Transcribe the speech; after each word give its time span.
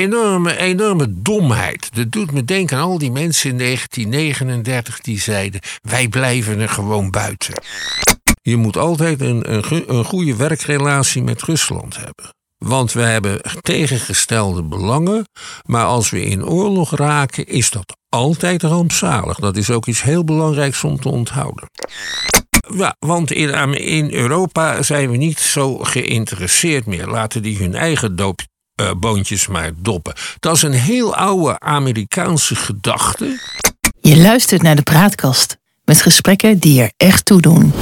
enorme, 0.00 0.56
enorme 0.56 1.06
domheid. 1.22 1.94
Dat 1.94 2.12
doet 2.12 2.32
me 2.32 2.44
denken 2.44 2.76
aan 2.76 2.82
al 2.82 2.98
die 2.98 3.10
mensen 3.10 3.50
in 3.50 3.58
1939 3.58 5.00
die 5.00 5.20
zeiden: 5.20 5.60
wij 5.82 6.08
blijven 6.08 6.60
er 6.60 6.68
gewoon 6.68 7.10
buiten. 7.10 7.54
Je 8.42 8.56
moet 8.56 8.76
altijd 8.76 9.20
een, 9.20 9.54
een, 9.54 9.84
een 9.86 10.04
goede 10.04 10.36
werkrelatie 10.36 11.22
met 11.22 11.42
Rusland 11.42 11.96
hebben. 11.96 12.34
Want 12.58 12.92
we 12.92 13.02
hebben 13.02 13.40
tegengestelde 13.60 14.62
belangen, 14.62 15.24
maar 15.62 15.84
als 15.84 16.10
we 16.10 16.24
in 16.24 16.46
oorlog 16.46 16.96
raken, 16.96 17.46
is 17.46 17.70
dat 17.70 17.96
altijd 18.08 18.62
rampzalig. 18.62 19.38
Dat 19.38 19.56
is 19.56 19.70
ook 19.70 19.86
iets 19.86 20.02
heel 20.02 20.24
belangrijks 20.24 20.84
om 20.84 21.00
te 21.00 21.08
onthouden. 21.08 21.70
Ja, 22.76 22.96
want 22.98 23.32
in, 23.32 23.74
in 23.74 24.12
Europa 24.12 24.82
zijn 24.82 25.10
we 25.10 25.16
niet 25.16 25.38
zo 25.38 25.78
geïnteresseerd 25.78 26.86
meer. 26.86 27.06
Laten 27.06 27.42
die 27.42 27.58
hun 27.58 27.74
eigen 27.74 28.16
doop, 28.16 28.40
uh, 28.80 28.90
boontjes 28.96 29.46
maar 29.46 29.70
doppen. 29.76 30.14
Dat 30.40 30.56
is 30.56 30.62
een 30.62 30.72
heel 30.72 31.14
oude 31.14 31.58
Amerikaanse 31.58 32.54
gedachte. 32.54 33.40
Je 34.00 34.16
luistert 34.16 34.62
naar 34.62 34.76
de 34.76 34.82
praatkast 34.82 35.58
met 35.84 36.02
gesprekken 36.02 36.58
die 36.58 36.82
er 36.82 36.92
echt 36.96 37.24
toe 37.24 37.40
doen. 37.40 37.72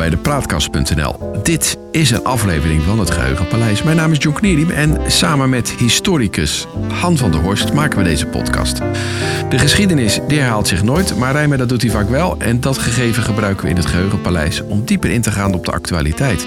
bij 0.00 0.10
de 0.10 0.16
Praatkast.nl. 0.16 1.42
Dit 1.42 1.78
is 1.90 2.10
een 2.10 2.24
aflevering 2.24 2.82
van 2.82 2.98
het 2.98 3.10
Geheugenpaleis. 3.10 3.82
Mijn 3.82 3.96
naam 3.96 4.12
is 4.12 4.18
John 4.18 4.36
Knierim 4.36 4.70
en 4.70 5.10
samen 5.10 5.50
met 5.50 5.70
historicus 5.70 6.66
Han 7.00 7.16
van 7.16 7.30
der 7.30 7.40
Horst 7.40 7.72
maken 7.72 7.98
we 7.98 8.04
deze 8.04 8.26
podcast. 8.26 8.80
De 9.50 9.58
geschiedenis 9.58 10.20
die 10.28 10.38
herhaalt 10.38 10.68
zich 10.68 10.82
nooit, 10.82 11.16
maar 11.16 11.32
Rijmer 11.32 11.58
dat 11.58 11.68
doet 11.68 11.82
hij 11.82 11.90
vaak 11.90 12.08
wel. 12.08 12.36
En 12.38 12.60
dat 12.60 12.78
gegeven 12.78 13.22
gebruiken 13.22 13.64
we 13.64 13.70
in 13.70 13.76
het 13.76 13.86
Geheugenpaleis 13.86 14.62
om 14.62 14.84
dieper 14.84 15.10
in 15.10 15.20
te 15.20 15.30
gaan 15.30 15.54
op 15.54 15.64
de 15.64 15.72
actualiteit. 15.72 16.46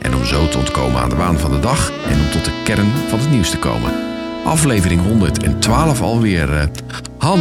En 0.00 0.14
om 0.14 0.24
zo 0.24 0.48
te 0.48 0.58
ontkomen 0.58 1.00
aan 1.00 1.08
de 1.08 1.16
waan 1.16 1.38
van 1.38 1.50
de 1.50 1.60
dag 1.60 1.92
en 2.08 2.20
om 2.20 2.30
tot 2.30 2.44
de 2.44 2.50
kern 2.64 2.90
van 3.08 3.18
het 3.18 3.30
nieuws 3.30 3.50
te 3.50 3.58
komen. 3.58 3.92
Aflevering 4.44 5.02
112 5.02 6.00
alweer. 6.00 6.52
Uh, 6.52 6.62
Han, 7.18 7.40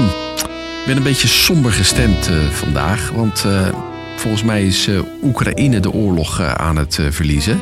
ik 0.79 0.83
ben 0.85 0.97
een 0.97 1.03
beetje 1.03 1.27
somber 1.27 1.71
gestemd 1.71 2.29
uh, 2.29 2.37
vandaag, 2.49 3.11
want... 3.11 3.43
Uh, 3.47 3.67
Volgens 4.15 4.43
mij 4.43 4.65
is 4.65 4.89
Oekraïne 5.23 5.79
de 5.79 5.91
oorlog 5.91 6.41
aan 6.41 6.77
het 6.77 6.99
verliezen. 7.09 7.59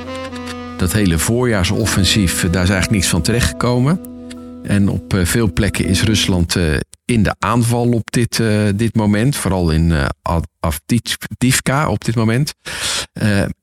Dat 0.78 0.94
hele 0.94 1.18
voorjaarsoffensief, 1.18 2.42
daar 2.42 2.64
is 2.64 2.70
eigenlijk 2.70 2.92
niets 2.92 3.08
van 3.08 3.22
terechtgekomen. 3.22 4.00
En 4.64 4.90
op 4.90 5.14
veel 5.24 5.54
plekken 5.54 5.86
is 5.86 6.04
Rusland 6.04 6.56
in 7.12 7.24
de 7.24 7.36
aanval 7.40 7.92
op 7.92 8.12
dit, 8.12 8.44
dit 8.76 8.96
moment. 8.96 9.36
Vooral 9.36 9.72
in 9.72 9.94
Avdivka 10.60 11.90
op 11.90 12.06
dit 12.06 12.16
moment. 12.16 12.54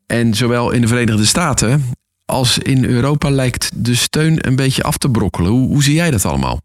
en 0.06 0.34
zowel 0.34 0.70
in 0.70 0.80
de 0.80 0.88
Verenigde 0.88 1.24
Staten 1.24 1.84
als 2.24 2.58
in 2.58 2.84
Europa 2.84 3.30
lijkt 3.30 3.70
de 3.74 3.94
steun 3.94 4.46
een 4.46 4.56
beetje 4.56 4.82
af 4.82 4.98
te 4.98 5.10
brokkelen. 5.10 5.50
Hoe, 5.50 5.68
hoe 5.68 5.82
zie 5.82 5.94
jij 5.94 6.10
dat 6.10 6.24
allemaal? 6.24 6.60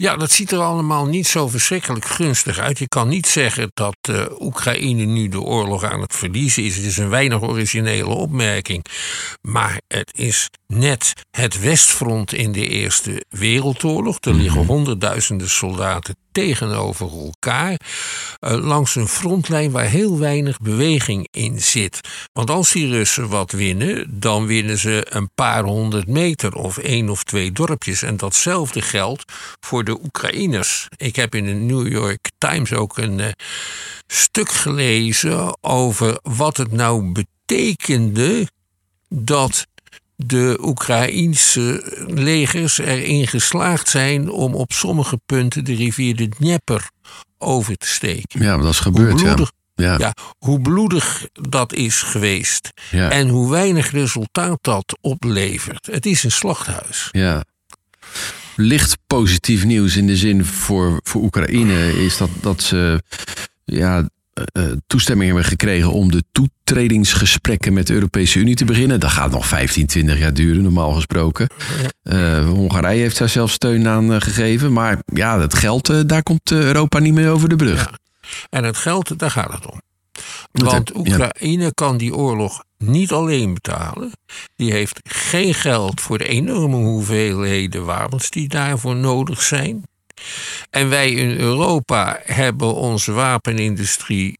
Ja, 0.00 0.16
dat 0.16 0.30
ziet 0.32 0.50
er 0.50 0.58
allemaal 0.58 1.06
niet 1.06 1.26
zo 1.26 1.48
verschrikkelijk 1.48 2.04
gunstig 2.04 2.58
uit. 2.58 2.78
Je 2.78 2.88
kan 2.88 3.08
niet 3.08 3.26
zeggen 3.26 3.70
dat 3.74 3.96
uh, 4.10 4.24
Oekraïne 4.38 5.04
nu 5.04 5.28
de 5.28 5.40
oorlog 5.40 5.84
aan 5.84 6.00
het 6.00 6.14
verliezen 6.16 6.64
is. 6.64 6.76
Het 6.76 6.84
is 6.84 6.96
een 6.96 7.08
weinig 7.08 7.42
originele 7.42 8.08
opmerking. 8.08 8.84
Maar 9.42 9.80
het 9.88 10.10
is 10.14 10.48
net 10.66 11.12
het 11.30 11.60
Westfront 11.60 12.32
in 12.32 12.52
de 12.52 12.66
Eerste 12.66 13.24
Wereldoorlog. 13.28 14.16
Er 14.20 14.34
liggen 14.34 14.60
mhm. 14.60 14.70
honderdduizenden 14.70 15.50
soldaten 15.50 16.16
tegenover 16.32 17.10
elkaar. 17.10 17.80
Uh, 18.40 18.52
langs 18.52 18.94
een 18.94 19.08
frontlijn 19.08 19.70
waar 19.70 19.84
heel 19.84 20.18
weinig 20.18 20.58
beweging 20.58 21.28
in 21.30 21.60
zit. 21.60 22.00
Want 22.32 22.50
als 22.50 22.72
die 22.72 22.88
Russen 22.88 23.28
wat 23.28 23.52
winnen, 23.52 24.20
dan 24.20 24.46
winnen 24.46 24.78
ze 24.78 25.06
een 25.08 25.30
paar 25.34 25.64
honderd 25.64 26.06
meter 26.06 26.54
of 26.54 26.78
één 26.78 27.08
of 27.08 27.24
twee 27.24 27.52
dorpjes. 27.52 28.02
En 28.02 28.16
datzelfde 28.16 28.82
geldt 28.82 29.32
voor 29.60 29.84
de 29.84 29.89
Oekraïners. 30.04 30.88
Ik 30.96 31.16
heb 31.16 31.34
in 31.34 31.44
de 31.44 31.52
New 31.52 31.88
York 31.88 32.30
Times 32.38 32.72
ook 32.72 32.98
een 32.98 33.18
uh, 33.18 33.26
stuk 34.06 34.50
gelezen 34.50 35.56
over 35.60 36.18
wat 36.22 36.56
het 36.56 36.72
nou 36.72 37.12
betekende 37.12 38.48
dat 39.08 39.66
de 40.16 40.58
Oekraïense 40.62 41.82
legers 42.06 42.78
erin 42.78 43.26
geslaagd 43.26 43.88
zijn 43.88 44.30
om 44.30 44.54
op 44.54 44.72
sommige 44.72 45.20
punten 45.26 45.64
de 45.64 45.74
rivier 45.74 46.16
de 46.16 46.28
Dnieper 46.28 46.90
over 47.38 47.76
te 47.76 47.86
steken. 47.86 48.42
Ja, 48.42 48.56
dat 48.56 48.72
is 48.72 48.80
gebeurd, 48.80 49.20
ja. 49.20 49.36
Ja. 49.74 49.96
ja. 49.98 50.14
hoe 50.38 50.60
bloedig 50.60 51.26
dat 51.32 51.72
is 51.72 52.02
geweest. 52.02 52.70
Ja. 52.90 53.10
En 53.10 53.28
hoe 53.28 53.50
weinig 53.50 53.90
resultaat 53.90 54.58
dat 54.60 54.98
oplevert. 55.00 55.86
Het 55.86 56.06
is 56.06 56.24
een 56.24 56.32
slachthuis. 56.32 57.08
Ja. 57.12 57.44
Licht 58.60 58.98
positief 59.06 59.64
nieuws 59.64 59.96
in 59.96 60.06
de 60.06 60.16
zin 60.16 60.44
voor, 60.44 61.00
voor 61.02 61.22
Oekraïne 61.22 62.04
is 62.04 62.16
dat, 62.16 62.30
dat 62.40 62.62
ze 62.62 63.02
ja, 63.64 64.08
uh, 64.52 64.64
toestemming 64.86 65.30
hebben 65.30 65.48
gekregen 65.48 65.92
om 65.92 66.10
de 66.10 66.24
toetredingsgesprekken 66.32 67.72
met 67.72 67.86
de 67.86 67.94
Europese 67.94 68.38
Unie 68.38 68.54
te 68.54 68.64
beginnen. 68.64 69.00
Dat 69.00 69.10
gaat 69.10 69.30
nog 69.30 69.46
15, 69.46 69.86
20 69.86 70.18
jaar 70.18 70.34
duren, 70.34 70.62
normaal 70.62 70.92
gesproken. 70.92 71.48
Uh, 72.02 72.48
Hongarije 72.48 73.00
heeft 73.00 73.18
daar 73.18 73.28
zelf 73.28 73.50
steun 73.50 73.88
aan 73.88 74.22
gegeven. 74.22 74.72
Maar 74.72 74.98
ja, 75.04 75.40
het 75.40 75.54
geld, 75.54 76.08
daar 76.08 76.22
komt 76.22 76.50
Europa 76.50 76.98
niet 76.98 77.14
meer 77.14 77.30
over 77.30 77.48
de 77.48 77.56
brug. 77.56 77.84
Ja. 77.84 77.98
En 78.50 78.64
het 78.64 78.76
geld, 78.76 79.18
daar 79.18 79.30
gaat 79.30 79.52
het 79.52 79.66
om. 79.66 79.80
Want 80.52 80.96
Oekraïne 80.96 81.74
kan 81.74 81.96
die 81.96 82.14
oorlog 82.14 82.64
niet 82.78 83.12
alleen 83.12 83.54
betalen. 83.54 84.12
Die 84.56 84.72
heeft 84.72 85.00
geen 85.02 85.54
geld 85.54 86.00
voor 86.00 86.18
de 86.18 86.28
enorme 86.28 86.76
hoeveelheden 86.76 87.84
wapens 87.84 88.30
die 88.30 88.48
daarvoor 88.48 88.96
nodig 88.96 89.42
zijn. 89.42 89.84
En 90.70 90.88
wij 90.88 91.10
in 91.10 91.38
Europa 91.38 92.20
hebben 92.22 92.74
onze 92.74 93.12
wapenindustrie 93.12 94.38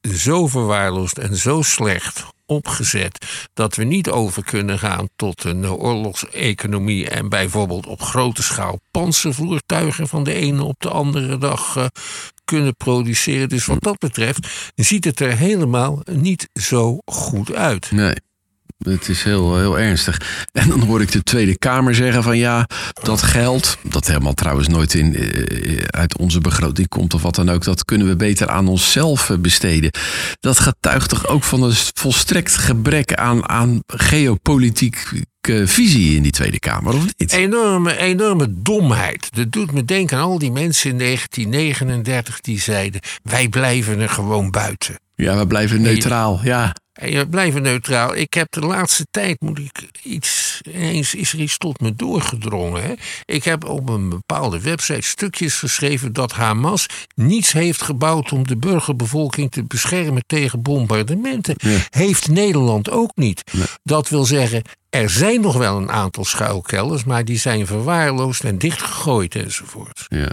zo 0.00 0.46
verwaarloosd 0.46 1.18
en 1.18 1.36
zo 1.36 1.62
slecht 1.62 2.26
opgezet 2.46 3.26
dat 3.54 3.74
we 3.74 3.84
niet 3.84 4.10
over 4.10 4.44
kunnen 4.44 4.78
gaan 4.78 5.08
tot 5.16 5.44
een 5.44 5.66
oorlogseconomie 5.66 7.08
en 7.08 7.28
bijvoorbeeld 7.28 7.86
op 7.86 8.00
grote 8.00 8.42
schaal 8.42 8.80
panzervoertuigen 8.90 10.08
van 10.08 10.24
de 10.24 10.34
ene 10.34 10.62
op 10.62 10.74
de 10.78 10.88
andere 10.88 11.38
dag 11.38 11.76
uh, 11.76 11.86
kunnen 12.48 12.76
produceren. 12.76 13.48
Dus 13.48 13.66
wat 13.66 13.82
dat 13.82 13.98
betreft 13.98 14.48
ziet 14.74 15.04
het 15.04 15.20
er 15.20 15.36
helemaal 15.36 16.02
niet 16.12 16.48
zo 16.52 16.98
goed 17.04 17.54
uit. 17.54 17.90
Nee. 17.90 18.14
Het 18.78 19.08
is 19.08 19.22
heel, 19.22 19.56
heel 19.56 19.78
ernstig. 19.78 20.46
En 20.52 20.68
dan 20.68 20.80
hoor 20.80 21.00
ik 21.00 21.12
de 21.12 21.22
Tweede 21.22 21.58
Kamer 21.58 21.94
zeggen 21.94 22.22
van 22.22 22.38
ja, 22.38 22.66
dat 23.02 23.22
geld, 23.22 23.78
dat 23.82 24.06
helemaal 24.06 24.34
trouwens 24.34 24.68
nooit 24.68 24.94
in, 24.94 25.16
eh, 25.16 25.84
uit 25.86 26.18
onze 26.18 26.40
begroting 26.40 26.88
komt 26.88 27.14
of 27.14 27.22
wat 27.22 27.34
dan 27.34 27.48
ook, 27.48 27.64
dat 27.64 27.84
kunnen 27.84 28.06
we 28.06 28.16
beter 28.16 28.48
aan 28.48 28.68
onszelf 28.68 29.30
besteden. 29.40 29.90
Dat 30.40 30.58
getuigt 30.58 31.08
toch 31.08 31.26
ook 31.26 31.44
van 31.44 31.62
een 31.62 31.74
volstrekt 31.94 32.56
gebrek 32.56 33.14
aan, 33.14 33.48
aan 33.48 33.80
geopolitiek 33.86 35.08
visie 35.48 36.16
in 36.16 36.22
die 36.22 36.32
Tweede 36.32 36.58
Kamer, 36.58 36.94
of 36.94 37.04
niet? 37.16 37.32
Enorme, 37.32 37.96
enorme 37.96 38.46
domheid. 38.62 39.28
Dat 39.34 39.52
doet 39.52 39.72
me 39.72 39.84
denken 39.84 40.16
aan 40.16 40.22
al 40.22 40.38
die 40.38 40.52
mensen 40.52 40.90
in 40.90 40.98
1939 40.98 42.40
die 42.40 42.60
zeiden: 42.60 43.00
wij 43.22 43.48
blijven 43.48 44.00
er 44.00 44.08
gewoon 44.08 44.50
buiten. 44.50 44.98
Ja, 45.14 45.38
we 45.38 45.46
blijven 45.46 45.82
neutraal, 45.82 46.40
ja. 46.42 46.74
En 46.98 47.12
we 47.12 47.28
blijven 47.28 47.62
neutraal. 47.62 48.14
Ik 48.14 48.34
heb 48.34 48.46
de 48.50 48.60
laatste 48.60 49.06
tijd, 49.10 49.40
moet 49.40 49.58
ik 49.58 49.88
iets, 50.02 50.60
ineens 50.72 51.14
is 51.14 51.32
er 51.32 51.38
iets 51.38 51.58
tot 51.58 51.80
me 51.80 51.96
doorgedrongen. 51.96 52.82
Hè? 52.82 52.94
Ik 53.24 53.44
heb 53.44 53.64
op 53.64 53.88
een 53.88 54.08
bepaalde 54.08 54.60
website 54.60 55.06
stukjes 55.06 55.54
geschreven 55.54 56.12
dat 56.12 56.32
Hamas 56.32 56.86
niets 57.14 57.52
heeft 57.52 57.82
gebouwd 57.82 58.32
om 58.32 58.46
de 58.46 58.56
burgerbevolking 58.56 59.50
te 59.50 59.64
beschermen 59.64 60.22
tegen 60.26 60.62
bombardementen. 60.62 61.56
Heeft 61.90 62.28
Nederland 62.28 62.90
ook 62.90 63.12
niet. 63.14 63.42
Dat 63.82 64.08
wil 64.08 64.24
zeggen, 64.24 64.62
er 64.90 65.10
zijn 65.10 65.40
nog 65.40 65.56
wel 65.56 65.76
een 65.76 65.90
aantal 65.90 66.24
schuilkelders, 66.24 67.04
maar 67.04 67.24
die 67.24 67.38
zijn 67.38 67.66
verwaarloosd 67.66 68.44
en 68.44 68.58
dichtgegooid 68.58 69.34
enzovoort. 69.34 70.04
Ja. 70.08 70.30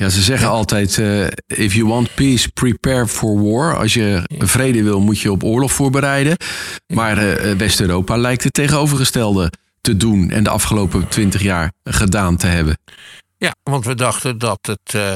Ja, 0.00 0.08
ze 0.08 0.22
zeggen 0.22 0.48
altijd: 0.48 0.96
uh, 0.96 1.26
if 1.46 1.74
you 1.74 1.86
want 1.86 2.14
peace, 2.14 2.48
prepare 2.48 3.06
for 3.06 3.42
war. 3.42 3.76
Als 3.76 3.94
je 3.94 4.22
vrede 4.38 4.82
wil, 4.82 5.00
moet 5.00 5.20
je 5.20 5.32
op 5.32 5.44
oorlog 5.44 5.72
voorbereiden. 5.72 6.36
Maar 6.86 7.24
uh, 7.24 7.52
West-Europa 7.52 8.16
lijkt 8.16 8.44
het 8.44 8.52
tegenovergestelde 8.52 9.52
te 9.80 9.96
doen 9.96 10.30
en 10.30 10.44
de 10.44 10.50
afgelopen 10.50 11.08
twintig 11.08 11.42
jaar 11.42 11.72
gedaan 11.84 12.36
te 12.36 12.46
hebben. 12.46 12.78
Ja, 13.36 13.54
want 13.62 13.84
we 13.84 13.94
dachten 13.94 14.38
dat 14.38 14.58
het 14.62 14.94
uh, 14.94 15.14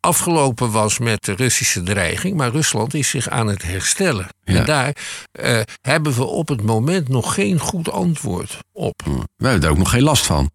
afgelopen 0.00 0.70
was 0.70 0.98
met 0.98 1.24
de 1.24 1.34
Russische 1.34 1.82
dreiging, 1.82 2.36
maar 2.36 2.50
Rusland 2.50 2.94
is 2.94 3.08
zich 3.08 3.28
aan 3.28 3.46
het 3.46 3.62
herstellen. 3.62 4.28
Ja. 4.44 4.54
En 4.54 4.64
daar 4.64 4.96
hebben 5.80 6.14
we 6.14 6.24
op 6.24 6.48
het 6.48 6.62
moment 6.62 7.08
nog 7.08 7.34
geen 7.34 7.58
goed 7.58 7.90
antwoord 7.90 8.58
op. 8.72 9.02
We 9.36 9.48
hebben 9.48 9.64
er 9.64 9.70
ook 9.70 9.78
nog 9.78 9.90
geen 9.90 10.02
last 10.02 10.26
van. 10.26 10.50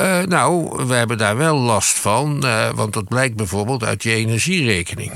Uh, 0.00 0.22
nou, 0.22 0.72
we 0.86 0.94
hebben 0.94 1.18
daar 1.18 1.36
wel 1.36 1.58
last 1.58 1.98
van, 1.98 2.44
uh, 2.44 2.70
want 2.70 2.92
dat 2.92 3.08
blijkt 3.08 3.36
bijvoorbeeld 3.36 3.84
uit 3.84 4.02
je 4.02 4.14
energierekening. 4.14 5.12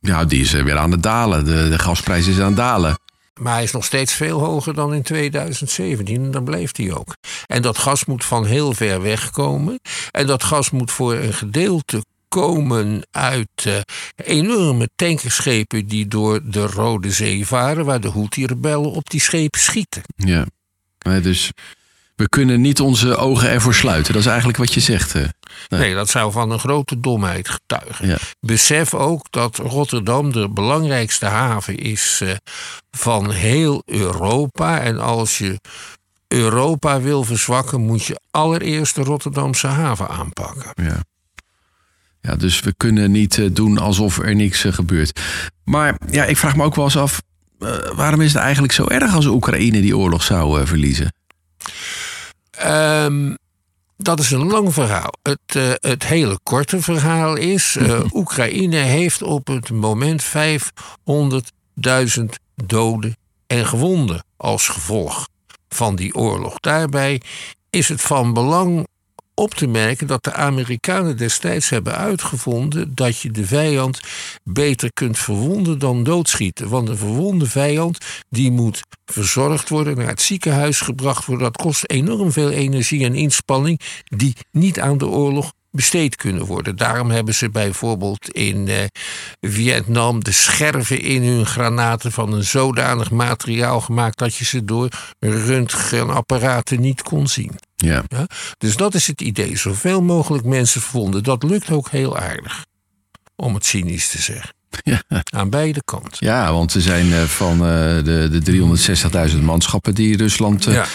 Ja, 0.00 0.24
die 0.24 0.40
is 0.40 0.52
weer 0.52 0.78
aan 0.78 0.90
het 0.90 1.02
dalen. 1.02 1.44
De, 1.44 1.68
de 1.68 1.78
gasprijs 1.78 2.26
is 2.26 2.38
aan 2.38 2.46
het 2.46 2.56
dalen. 2.56 2.98
Maar 3.40 3.52
hij 3.52 3.62
is 3.62 3.72
nog 3.72 3.84
steeds 3.84 4.12
veel 4.12 4.38
hoger 4.38 4.74
dan 4.74 4.94
in 4.94 5.02
2017 5.02 6.24
en 6.24 6.30
dan 6.30 6.44
blijft 6.44 6.76
hij 6.76 6.92
ook. 6.92 7.16
En 7.46 7.62
dat 7.62 7.78
gas 7.78 8.04
moet 8.04 8.24
van 8.24 8.44
heel 8.44 8.72
ver 8.72 9.02
weg 9.02 9.30
komen. 9.30 9.80
En 10.10 10.26
dat 10.26 10.44
gas 10.44 10.70
moet 10.70 10.90
voor 10.90 11.14
een 11.14 11.34
gedeelte 11.34 12.04
komen 12.28 13.06
uit 13.10 13.64
uh, 13.66 13.80
enorme 14.16 14.88
tankerschepen 14.96 15.86
die 15.86 16.08
door 16.08 16.40
de 16.44 16.66
Rode 16.66 17.10
Zee 17.10 17.46
varen, 17.46 17.84
waar 17.84 18.00
de 18.00 18.10
Houthi-rebellen 18.10 18.90
op 18.90 19.10
die 19.10 19.20
schepen 19.20 19.60
schieten. 19.60 20.02
Ja, 20.16 20.46
dus 20.98 21.50
we 22.22 22.28
kunnen 22.28 22.60
niet 22.60 22.80
onze 22.80 23.16
ogen 23.16 23.50
ervoor 23.50 23.74
sluiten. 23.74 24.12
Dat 24.12 24.22
is 24.22 24.28
eigenlijk 24.28 24.58
wat 24.58 24.74
je 24.74 24.80
zegt. 24.80 25.14
Nee. 25.14 25.26
nee, 25.68 25.94
dat 25.94 26.08
zou 26.08 26.32
van 26.32 26.50
een 26.50 26.58
grote 26.58 27.00
domheid 27.00 27.48
getuigen. 27.48 28.06
Ja. 28.08 28.18
Besef 28.40 28.94
ook 28.94 29.26
dat 29.30 29.56
Rotterdam 29.56 30.32
de 30.32 30.48
belangrijkste 30.48 31.26
haven 31.26 31.76
is 31.76 32.20
uh, 32.22 32.30
van 32.90 33.30
heel 33.30 33.82
Europa. 33.86 34.80
En 34.80 35.00
als 35.00 35.38
je 35.38 35.60
Europa 36.28 37.00
wil 37.00 37.24
verzwakken, 37.24 37.80
moet 37.80 38.04
je 38.04 38.20
allereerst 38.30 38.94
de 38.94 39.02
Rotterdamse 39.02 39.66
haven 39.66 40.08
aanpakken. 40.08 40.72
Ja. 40.74 41.00
Ja, 42.20 42.36
dus 42.36 42.60
we 42.60 42.74
kunnen 42.76 43.10
niet 43.10 43.36
uh, 43.36 43.48
doen 43.52 43.78
alsof 43.78 44.18
er 44.18 44.34
niks 44.34 44.64
gebeurt. 44.68 45.20
Maar 45.64 45.96
ja, 46.10 46.24
ik 46.24 46.36
vraag 46.36 46.56
me 46.56 46.64
ook 46.64 46.74
wel 46.74 46.84
eens 46.84 46.96
af, 46.96 47.22
waarom 47.94 48.20
is 48.20 48.32
het 48.32 48.42
eigenlijk 48.42 48.72
zo 48.72 48.86
erg 48.86 49.14
als 49.14 49.26
Oekraïne 49.26 49.80
die 49.80 49.96
oorlog 49.96 50.22
zou 50.22 50.66
verliezen? 50.66 51.12
Um, 52.66 53.36
dat 53.96 54.18
is 54.18 54.30
een 54.30 54.46
lang 54.46 54.74
verhaal. 54.74 55.12
Het, 55.22 55.54
uh, 55.56 55.72
het 55.74 56.04
hele 56.04 56.38
korte 56.42 56.82
verhaal 56.82 57.36
is: 57.36 57.76
uh, 57.76 58.00
Oekraïne 58.12 58.76
heeft 58.76 59.22
op 59.22 59.46
het 59.46 59.70
moment 59.70 60.24
500.000 60.24 60.30
doden 62.54 63.16
en 63.46 63.66
gewonden 63.66 64.24
als 64.36 64.68
gevolg 64.68 65.28
van 65.68 65.96
die 65.96 66.14
oorlog. 66.14 66.60
Daarbij 66.60 67.20
is 67.70 67.88
het 67.88 68.00
van 68.00 68.32
belang 68.32 68.86
op 69.42 69.54
te 69.54 69.66
merken 69.66 70.06
dat 70.06 70.24
de 70.24 70.32
Amerikanen 70.32 71.16
destijds 71.16 71.68
hebben 71.68 71.96
uitgevonden 71.96 72.94
dat 72.94 73.18
je 73.18 73.30
de 73.30 73.46
vijand 73.46 74.00
beter 74.44 74.92
kunt 74.92 75.18
verwonden 75.18 75.78
dan 75.78 76.04
doodschieten. 76.04 76.68
Want 76.68 76.88
een 76.88 76.96
verwonde 76.96 77.46
vijand 77.46 77.98
die 78.30 78.50
moet 78.50 78.82
verzorgd 79.04 79.68
worden, 79.68 79.96
naar 79.96 80.06
het 80.06 80.22
ziekenhuis 80.22 80.80
gebracht 80.80 81.24
worden. 81.24 81.52
Dat 81.52 81.62
kost 81.62 81.90
enorm 81.90 82.32
veel 82.32 82.50
energie 82.50 83.04
en 83.04 83.14
inspanning 83.14 83.80
die 84.04 84.36
niet 84.50 84.80
aan 84.80 84.98
de 84.98 85.06
oorlog 85.06 85.52
besteed 85.70 86.16
kunnen 86.16 86.46
worden. 86.46 86.76
Daarom 86.76 87.10
hebben 87.10 87.34
ze 87.34 87.50
bijvoorbeeld 87.50 88.30
in 88.30 88.68
eh, 88.68 88.84
Vietnam 89.40 90.24
de 90.24 90.32
scherven 90.32 91.00
in 91.00 91.22
hun 91.22 91.46
granaten 91.46 92.12
van 92.12 92.32
een 92.32 92.44
zodanig 92.44 93.10
materiaal 93.10 93.80
gemaakt 93.80 94.18
dat 94.18 94.34
je 94.34 94.44
ze 94.44 94.64
door 94.64 94.88
röntgenapparaten 95.20 96.80
niet 96.80 97.02
kon 97.02 97.26
zien. 97.26 97.52
Ja. 97.82 98.02
ja. 98.08 98.26
Dus 98.58 98.76
dat 98.76 98.94
is 98.94 99.06
het 99.06 99.20
idee. 99.20 99.56
Zoveel 99.56 100.02
mogelijk 100.02 100.44
mensen 100.44 100.80
verwonden. 100.80 101.22
Dat 101.22 101.42
lukt 101.42 101.70
ook 101.70 101.90
heel 101.90 102.18
aardig. 102.18 102.64
Om 103.36 103.54
het 103.54 103.66
cynisch 103.66 104.08
te 104.08 104.22
zeggen. 104.22 104.54
Ja. 104.82 105.02
Aan 105.24 105.50
beide 105.50 105.82
kanten. 105.84 106.26
Ja, 106.26 106.52
want 106.52 106.72
ze 106.72 106.80
zijn 106.80 107.12
eh, 107.12 107.22
van 107.22 107.52
uh, 107.52 107.60
de, 108.04 108.40
de 108.42 109.30
360.000 109.30 109.42
manschappen 109.42 109.94
die 109.94 110.16
Rusland 110.16 110.64
ja. 110.64 110.86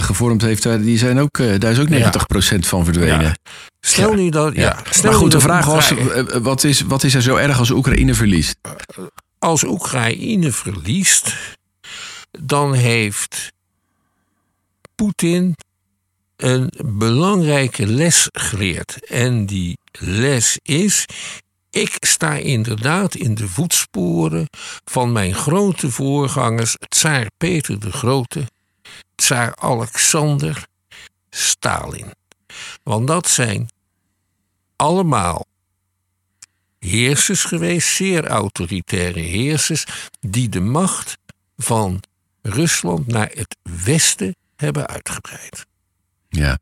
gevormd 0.00 0.42
heeft, 0.42 0.62
die 0.82 0.98
zijn 0.98 1.18
ook, 1.18 1.60
daar 1.60 1.70
is 1.70 1.78
ook 1.78 1.88
90% 1.88 1.92
ja. 1.92 2.60
van 2.60 2.84
verdwenen. 2.84 3.38
Stel 3.80 4.14
nu 4.14 4.30
dat. 4.30 4.54
Ja. 4.54 4.78
Stel 4.90 5.10
maar 5.10 5.20
goed, 5.20 5.30
de 5.30 5.40
vraag 5.40 5.66
was: 5.66 5.92
wat 6.42 6.64
is, 6.64 6.80
wat 6.80 7.04
is 7.04 7.14
er 7.14 7.22
zo 7.22 7.36
erg 7.36 7.58
als 7.58 7.70
Oekraïne 7.70 8.14
verliest? 8.14 8.56
Als 9.38 9.64
Oekraïne 9.64 10.52
verliest, 10.52 11.36
dan 12.30 12.74
heeft 12.74 13.52
Poetin 14.94 15.54
een 16.36 16.72
belangrijke 16.84 17.86
les 17.86 18.28
geleerd. 18.32 19.06
En 19.06 19.46
die 19.46 19.78
les 19.92 20.58
is: 20.62 21.06
ik 21.70 21.96
sta 22.00 22.34
inderdaad 22.34 23.14
in 23.14 23.34
de 23.34 23.48
voetsporen 23.48 24.46
van 24.84 25.12
mijn 25.12 25.34
grote 25.34 25.90
voorgangers, 25.90 26.76
tsaar 26.88 27.26
Peter 27.36 27.80
de 27.80 27.92
Grote, 27.92 28.46
tsaar 29.14 29.56
Alexander, 29.56 30.66
Stalin. 31.30 32.10
Want 32.82 33.06
dat 33.06 33.28
zijn 33.28 33.68
allemaal 34.76 35.46
heersers 36.78 37.44
geweest, 37.44 37.88
zeer 37.88 38.26
autoritaire 38.26 39.20
heersers, 39.20 39.84
die 40.20 40.48
de 40.48 40.60
macht 40.60 41.18
van 41.56 42.02
Rusland 42.42 43.06
naar 43.06 43.30
het 43.34 43.56
westen 43.84 44.36
hebben 44.56 44.86
uitgebreid. 44.86 45.66
Ja, 46.36 46.58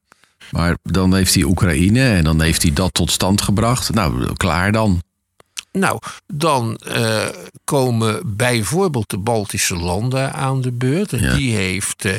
maar 0.50 0.76
dan 0.82 1.14
heeft 1.14 1.34
hij 1.34 1.42
Oekraïne 1.42 2.08
en 2.08 2.24
dan 2.24 2.40
heeft 2.40 2.62
hij 2.62 2.72
dat 2.72 2.94
tot 2.94 3.10
stand 3.10 3.42
gebracht. 3.42 3.94
Nou, 3.94 4.32
klaar 4.32 4.72
dan. 4.72 5.02
Nou, 5.72 5.98
dan 6.26 6.80
uh, 6.88 7.26
komen 7.64 8.36
bijvoorbeeld 8.36 9.10
de 9.10 9.18
Baltische 9.18 9.76
landen 9.76 10.32
aan 10.32 10.60
de 10.60 10.72
beurt. 10.72 11.12
En 11.12 11.36
die 11.36 11.56
heeft 11.56 12.04
uh, 12.04 12.14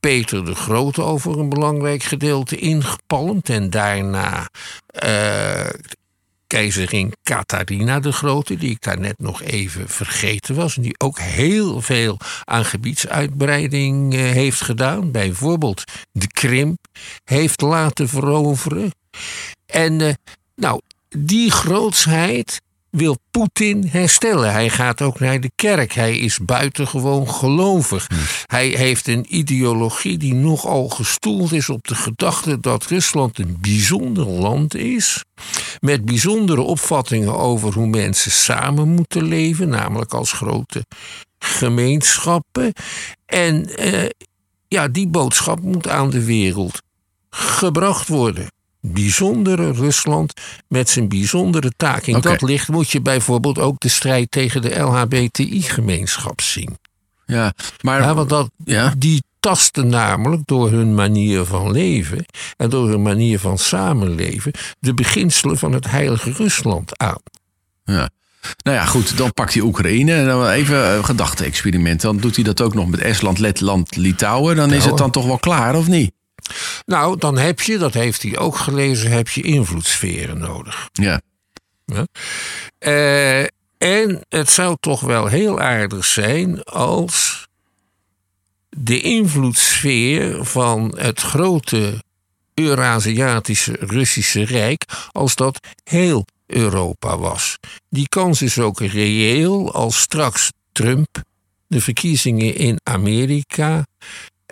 Peter 0.00 0.44
de 0.44 0.54
Grote 0.54 1.02
over 1.02 1.38
een 1.38 1.48
belangrijk 1.48 2.02
gedeelte 2.02 2.56
ingepalmd. 2.56 3.48
En 3.48 3.70
daarna 3.70 4.48
uh, 5.04 5.66
keizerin 6.52 7.12
Catharina 7.22 8.00
de 8.00 8.12
Grote, 8.12 8.56
die 8.56 8.70
ik 8.70 8.82
daar 8.82 9.00
net 9.00 9.18
nog 9.18 9.42
even 9.42 9.88
vergeten 9.88 10.54
was. 10.54 10.76
En 10.76 10.82
die 10.82 10.98
ook 10.98 11.18
heel 11.18 11.80
veel 11.80 12.18
aan 12.44 12.64
gebiedsuitbreiding 12.64 14.14
heeft 14.14 14.60
gedaan. 14.60 15.10
Bijvoorbeeld 15.10 15.84
de 16.10 16.26
Krim 16.26 16.78
heeft 17.24 17.60
laten 17.60 18.08
veroveren. 18.08 18.90
En 19.66 20.18
nou, 20.54 20.80
die 21.08 21.50
grootsheid 21.50 22.60
wil 22.92 23.16
Poetin 23.30 23.86
herstellen. 23.86 24.52
Hij 24.52 24.70
gaat 24.70 25.02
ook 25.02 25.20
naar 25.20 25.40
de 25.40 25.50
kerk. 25.54 25.92
Hij 25.92 26.18
is 26.18 26.38
buitengewoon 26.38 27.28
gelovig. 27.28 28.06
Hm. 28.06 28.14
Hij 28.46 28.66
heeft 28.66 29.08
een 29.08 29.26
ideologie 29.28 30.18
die 30.18 30.34
nogal 30.34 30.88
gestoeld 30.88 31.52
is 31.52 31.68
op 31.68 31.88
de 31.88 31.94
gedachte 31.94 32.60
dat 32.60 32.86
Rusland 32.86 33.38
een 33.38 33.56
bijzonder 33.60 34.26
land 34.26 34.74
is. 34.74 35.24
Met 35.80 36.04
bijzondere 36.04 36.60
opvattingen 36.60 37.38
over 37.38 37.72
hoe 37.72 37.86
mensen 37.86 38.30
samen 38.30 38.88
moeten 38.88 39.24
leven, 39.24 39.68
namelijk 39.68 40.14
als 40.14 40.32
grote 40.32 40.84
gemeenschappen. 41.38 42.72
En 43.26 43.76
eh, 43.76 44.08
ja, 44.68 44.88
die 44.88 45.08
boodschap 45.08 45.60
moet 45.60 45.88
aan 45.88 46.10
de 46.10 46.24
wereld 46.24 46.82
gebracht 47.30 48.08
worden 48.08 48.48
bijzondere 48.82 49.72
Rusland 49.72 50.32
met 50.68 50.88
zijn 50.88 51.08
bijzondere 51.08 51.72
taak. 51.76 52.06
In 52.06 52.20
dat 52.20 52.42
licht 52.42 52.68
moet 52.68 52.90
je 52.90 53.00
bijvoorbeeld 53.00 53.58
ook 53.58 53.80
de 53.80 53.88
strijd 53.88 54.30
tegen 54.30 54.62
de 54.62 54.78
LHBTI-gemeenschap 54.78 56.40
zien. 56.40 56.78
Ja, 57.26 57.52
maar 57.80 58.00
ja, 58.00 58.14
want 58.14 58.28
dat, 58.28 58.50
ja? 58.64 58.94
die 58.98 59.22
tasten 59.40 59.88
namelijk 59.88 60.42
door 60.44 60.70
hun 60.70 60.94
manier 60.94 61.44
van 61.44 61.70
leven 61.70 62.24
en 62.56 62.70
door 62.70 62.88
hun 62.88 63.02
manier 63.02 63.38
van 63.38 63.58
samenleven 63.58 64.52
de 64.78 64.94
beginselen 64.94 65.58
van 65.58 65.72
het 65.72 65.90
heilige 65.90 66.32
Rusland 66.32 66.98
aan. 66.98 67.20
Ja. 67.84 68.10
Nou 68.62 68.76
ja, 68.76 68.84
goed, 68.84 69.16
dan 69.16 69.32
pakt 69.32 69.54
hij 69.54 69.62
Oekraïne. 69.62 70.14
En 70.14 70.26
dan 70.26 70.48
even 70.48 70.96
een 70.96 71.04
gedachte-experiment. 71.04 72.00
Dan 72.00 72.16
doet 72.16 72.34
hij 72.34 72.44
dat 72.44 72.60
ook 72.60 72.74
nog 72.74 72.88
met 72.88 73.00
Estland, 73.00 73.38
Letland, 73.38 73.96
Litouwen. 73.96 74.56
Dan 74.56 74.72
is 74.72 74.84
het 74.84 74.96
dan 74.96 75.10
toch 75.10 75.26
wel 75.26 75.38
klaar, 75.38 75.76
of 75.76 75.88
niet? 75.88 76.12
Nou, 76.84 77.18
dan 77.18 77.38
heb 77.38 77.60
je, 77.60 77.78
dat 77.78 77.94
heeft 77.94 78.22
hij 78.22 78.38
ook 78.38 78.56
gelezen, 78.56 79.10
heb 79.10 79.28
je 79.28 79.42
invloedssferen 79.42 80.38
nodig. 80.38 80.88
Ja. 80.92 81.20
ja? 81.84 82.06
Uh, 82.78 83.46
en 83.78 84.24
het 84.28 84.50
zou 84.50 84.76
toch 84.80 85.00
wel 85.00 85.26
heel 85.26 85.60
aardig 85.60 86.04
zijn 86.04 86.62
als 86.62 87.46
de 88.68 89.00
invloedssfeer 89.00 90.44
van 90.44 90.94
het 90.98 91.20
grote 91.20 92.02
Eurasiatische 92.54 93.76
Russische 93.80 94.44
Rijk, 94.44 94.84
als 95.12 95.34
dat 95.34 95.66
heel 95.84 96.24
Europa 96.46 97.18
was. 97.18 97.58
Die 97.88 98.08
kans 98.08 98.42
is 98.42 98.58
ook 98.58 98.80
reëel 98.80 99.72
als 99.72 100.00
straks 100.00 100.50
Trump 100.72 101.22
de 101.66 101.80
verkiezingen 101.80 102.54
in 102.54 102.80
Amerika 102.82 103.86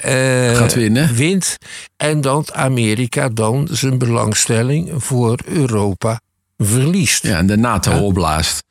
uh, 0.06 0.56
Gaat 0.56 0.74
winnen. 0.74 1.14
wint. 1.14 1.56
En 1.96 2.20
dat 2.20 2.52
Amerika 2.52 3.28
dan 3.28 3.68
zijn 3.70 3.98
belangstelling 3.98 4.90
voor 4.96 5.38
Europa 5.44 6.20
verliest. 6.58 7.22
Ja, 7.22 7.38
en 7.38 7.46
de 7.46 7.56
NATO 7.56 7.98
opblaast. 7.98 8.62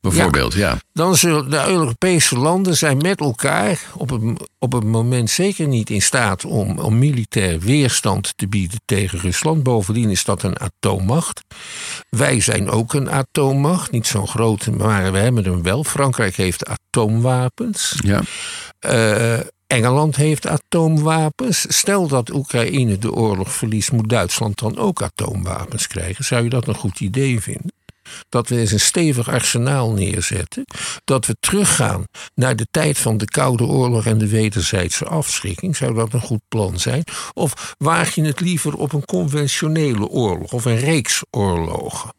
bijvoorbeeld. 0.00 0.54
Ja. 0.54 0.78
Dan 0.92 1.16
zullen 1.16 1.50
de 1.50 1.64
Europese 1.66 2.38
landen 2.38 2.76
zijn 2.76 2.96
met 2.96 3.20
elkaar 3.20 3.80
op 3.94 4.10
het, 4.10 4.22
op 4.58 4.72
het 4.72 4.84
moment 4.84 5.30
zeker 5.30 5.68
niet 5.68 5.90
in 5.90 6.02
staat 6.02 6.44
om, 6.44 6.78
om 6.78 6.98
militair 6.98 7.60
weerstand 7.60 8.32
te 8.36 8.48
bieden 8.48 8.80
tegen 8.84 9.18
Rusland. 9.18 9.62
Bovendien 9.62 10.10
is 10.10 10.24
dat 10.24 10.42
een 10.42 10.60
atoommacht. 10.60 11.40
Wij 12.08 12.40
zijn 12.40 12.70
ook 12.70 12.94
een 12.94 13.10
atoommacht, 13.10 13.90
niet 13.90 14.06
zo'n 14.06 14.28
grote, 14.28 14.70
maar 14.70 15.12
we 15.12 15.18
hebben 15.18 15.44
hem 15.44 15.62
wel. 15.62 15.84
Frankrijk 15.84 16.36
heeft 16.36 16.66
atoomwapens. 16.66 17.94
Ja. 18.04 18.20
Uh, 18.86 19.40
Engeland 19.66 20.16
heeft 20.16 20.46
atoomwapens. 20.46 21.64
Stel 21.68 22.08
dat 22.08 22.30
Oekraïne 22.30 22.98
de 22.98 23.12
oorlog 23.12 23.52
verliest, 23.52 23.92
moet 23.92 24.08
Duitsland 24.08 24.58
dan 24.58 24.78
ook 24.78 25.02
atoomwapens 25.02 25.86
krijgen? 25.86 26.24
Zou 26.24 26.42
je 26.44 26.50
dat 26.50 26.68
een 26.68 26.74
goed 26.74 27.00
idee 27.00 27.40
vinden? 27.40 27.72
Dat 28.28 28.48
we 28.48 28.58
eens 28.58 28.72
een 28.72 28.80
stevig 28.80 29.28
arsenaal 29.28 29.92
neerzetten. 29.92 30.64
Dat 31.04 31.26
we 31.26 31.36
teruggaan 31.40 32.04
naar 32.34 32.56
de 32.56 32.66
tijd 32.70 32.98
van 32.98 33.16
de 33.16 33.24
Koude 33.24 33.64
Oorlog 33.64 34.06
en 34.06 34.18
de 34.18 34.28
wederzijdse 34.28 35.04
afschrikking. 35.04 35.76
Zou 35.76 35.94
dat 35.94 36.12
een 36.12 36.20
goed 36.20 36.42
plan 36.48 36.78
zijn? 36.78 37.04
Of 37.32 37.74
waag 37.78 38.14
je 38.14 38.22
het 38.22 38.40
liever 38.40 38.76
op 38.76 38.92
een 38.92 39.04
conventionele 39.04 40.08
oorlog 40.08 40.52
of 40.52 40.64
een 40.64 40.78
reeks 40.78 41.22
oorlogen? 41.30 42.14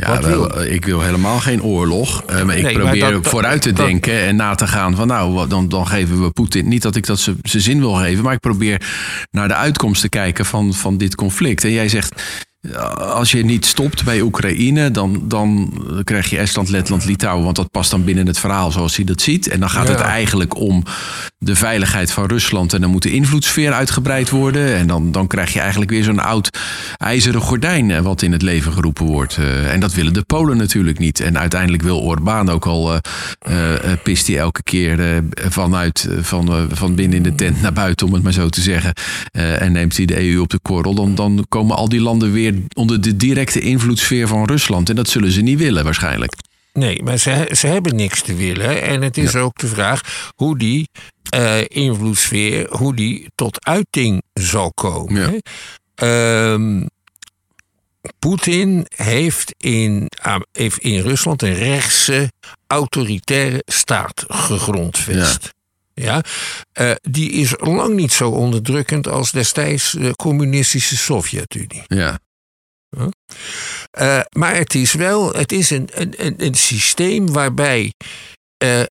Ja, 0.00 0.20
wel, 0.20 0.62
ik 0.62 0.84
wil 0.84 1.00
helemaal 1.00 1.38
geen 1.38 1.62
oorlog. 1.62 2.22
Uh, 2.30 2.42
maar 2.42 2.56
ik 2.56 2.78
probeer 2.78 3.18
vooruit 3.22 3.62
te 3.62 3.72
denken 3.72 4.20
en 4.20 4.36
na 4.36 4.54
te 4.54 4.66
gaan 4.66 4.94
van 4.96 5.06
nou, 5.06 5.48
dan, 5.48 5.68
dan 5.68 5.86
geven 5.86 6.22
we 6.22 6.30
Poetin. 6.30 6.68
Niet 6.68 6.82
dat 6.82 6.96
ik 6.96 7.06
dat 7.06 7.18
zijn 7.18 7.38
zin 7.42 7.78
wil 7.78 7.92
geven, 7.92 8.24
maar 8.24 8.32
ik 8.32 8.40
probeer 8.40 8.82
naar 9.30 9.48
de 9.48 9.54
uitkomst 9.54 10.00
te 10.00 10.08
kijken 10.08 10.44
van, 10.44 10.74
van 10.74 10.98
dit 10.98 11.14
conflict. 11.14 11.64
En 11.64 11.72
jij 11.72 11.88
zegt, 11.88 12.22
als 12.98 13.30
je 13.30 13.44
niet 13.44 13.66
stopt 13.66 14.04
bij 14.04 14.20
Oekraïne, 14.20 14.90
dan, 14.90 15.22
dan 15.24 15.72
krijg 16.04 16.30
je 16.30 16.38
Estland, 16.38 16.68
Letland, 16.68 17.04
Litouwen. 17.04 17.44
Want 17.44 17.56
dat 17.56 17.70
past 17.70 17.90
dan 17.90 18.04
binnen 18.04 18.26
het 18.26 18.38
verhaal 18.38 18.70
zoals 18.70 18.96
hij 18.96 19.04
dat 19.04 19.20
ziet. 19.20 19.48
En 19.48 19.60
dan 19.60 19.70
gaat 19.70 19.88
het 19.88 20.00
eigenlijk 20.00 20.56
om 20.56 20.82
de 21.38 21.56
veiligheid 21.56 22.12
van 22.12 22.26
Rusland. 22.26 22.72
En 22.72 22.80
dan 22.80 22.90
moet 22.90 23.02
de 23.02 23.10
invloedssfeer 23.10 23.72
uitgebreid 23.72 24.30
worden. 24.30 24.74
En 24.74 24.86
dan, 24.86 25.12
dan 25.12 25.26
krijg 25.26 25.52
je 25.52 25.60
eigenlijk 25.60 25.90
weer 25.90 26.04
zo'n 26.04 26.18
oud 26.18 26.58
ijzeren 26.96 27.40
gordijn 27.40 27.90
eh, 27.90 28.00
wat 28.00 28.22
in 28.22 28.32
het 28.32 28.42
leven 28.42 28.72
geroepen 28.72 29.06
wordt. 29.06 29.36
Eh, 29.36 29.72
en 29.72 29.80
dat 29.80 29.94
willen 29.94 30.12
de 30.12 30.22
Polen 30.22 30.56
natuurlijk 30.56 30.98
niet. 30.98 31.20
En 31.20 31.38
uiteindelijk 31.38 31.82
wil 31.82 32.00
Orbán 32.00 32.48
ook 32.48 32.66
al, 32.66 32.94
uh, 32.94 33.00
pist 34.02 34.26
hij 34.26 34.38
elke 34.38 34.62
keer 34.62 35.22
vanuit, 35.34 36.08
van, 36.20 36.68
van 36.72 36.94
binnen 36.94 37.16
in 37.16 37.22
de 37.22 37.34
tent 37.34 37.62
naar 37.62 37.72
buiten, 37.72 38.06
om 38.06 38.12
het 38.12 38.22
maar 38.22 38.32
zo 38.32 38.48
te 38.48 38.60
zeggen. 38.60 38.92
en 39.32 39.72
neemt 39.72 39.96
hij 39.96 40.06
de 40.06 40.30
EU 40.30 40.40
op 40.40 40.48
de 40.48 40.58
korrel. 40.62 40.94
Dan, 40.94 41.14
dan 41.14 41.46
komen 41.48 41.76
al 41.76 41.88
die 41.88 42.00
landen 42.00 42.32
weer 42.32 42.54
onder 42.74 43.00
de 43.00 43.16
directe 43.16 43.60
invloedssfeer 43.60 44.28
van 44.28 44.44
Rusland. 44.44 44.88
En 44.88 44.96
dat 44.96 45.08
zullen 45.08 45.30
ze 45.30 45.40
niet 45.40 45.58
willen 45.58 45.84
waarschijnlijk. 45.84 46.32
Nee, 46.78 47.02
maar 47.02 47.16
ze, 47.16 47.48
ze 47.52 47.66
hebben 47.66 47.96
niks 47.96 48.22
te 48.22 48.34
willen. 48.34 48.82
En 48.82 49.02
het 49.02 49.16
is 49.16 49.36
ook 49.36 49.58
de 49.58 49.66
vraag 49.66 50.30
hoe 50.34 50.58
die 50.58 50.88
uh, 51.34 51.60
invloedssfeer, 51.68 52.76
hoe 52.76 52.94
die 52.94 53.30
tot 53.34 53.64
uiting 53.64 54.22
zal 54.32 54.72
komen. 54.72 55.42
Ehm, 55.94 56.86
Poetin 58.18 58.86
heeft 58.96 59.54
in, 59.58 60.10
heeft 60.52 60.78
in 60.78 61.00
Rusland 61.00 61.42
een 61.42 61.54
rechtse 61.54 62.32
autoritaire 62.66 63.62
staat 63.66 64.24
gegrondvest. 64.28 65.54
Ja. 65.94 66.22
Uh, 66.80 66.90
die 67.02 67.30
is 67.30 67.54
lang 67.58 67.94
niet 67.94 68.12
zo 68.12 68.30
onderdrukkend 68.30 69.08
als 69.08 69.30
destijds 69.30 69.92
de 69.92 70.16
communistische 70.16 70.96
Sovjet-Unie. 70.96 71.82
Ja. 71.86 72.20
Uh, 73.98 74.20
maar 74.30 74.56
het 74.56 74.74
is 74.74 74.92
wel 74.92 75.32
het 75.32 75.52
is 75.52 75.70
een, 75.70 75.88
een, 75.92 76.34
een 76.36 76.54
systeem 76.54 77.32
waarbij 77.32 77.92
uh, 78.64 78.82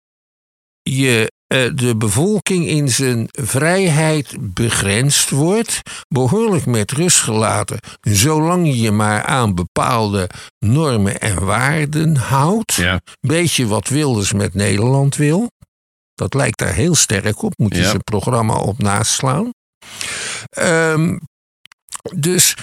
je 0.81 1.31
uh, 1.53 1.71
de 1.75 1.95
bevolking 1.97 2.67
in 2.67 2.89
zijn 2.89 3.27
vrijheid 3.31 4.53
begrensd 4.53 5.29
wordt, 5.29 5.81
behoorlijk 6.07 6.65
met 6.65 6.91
rust 6.91 7.19
gelaten, 7.19 7.79
zolang 8.01 8.67
je 8.67 8.79
je 8.79 8.91
maar 8.91 9.23
aan 9.23 9.55
bepaalde 9.55 10.29
normen 10.59 11.19
en 11.19 11.45
waarden 11.45 12.15
houdt. 12.15 12.73
Ja. 12.73 13.01
Beetje 13.19 13.67
wat 13.67 13.87
Wilders 13.87 14.33
met 14.33 14.53
Nederland 14.53 15.15
wil. 15.15 15.51
Dat 16.13 16.33
lijkt 16.33 16.59
daar 16.59 16.73
heel 16.73 16.95
sterk 16.95 17.41
op, 17.41 17.53
moet 17.57 17.75
je 17.75 17.81
ja. 17.81 17.89
zijn 17.89 18.03
programma 18.03 18.55
op 18.55 18.77
naslaan. 18.77 19.49
Um, 20.59 21.19
dus 22.15 22.55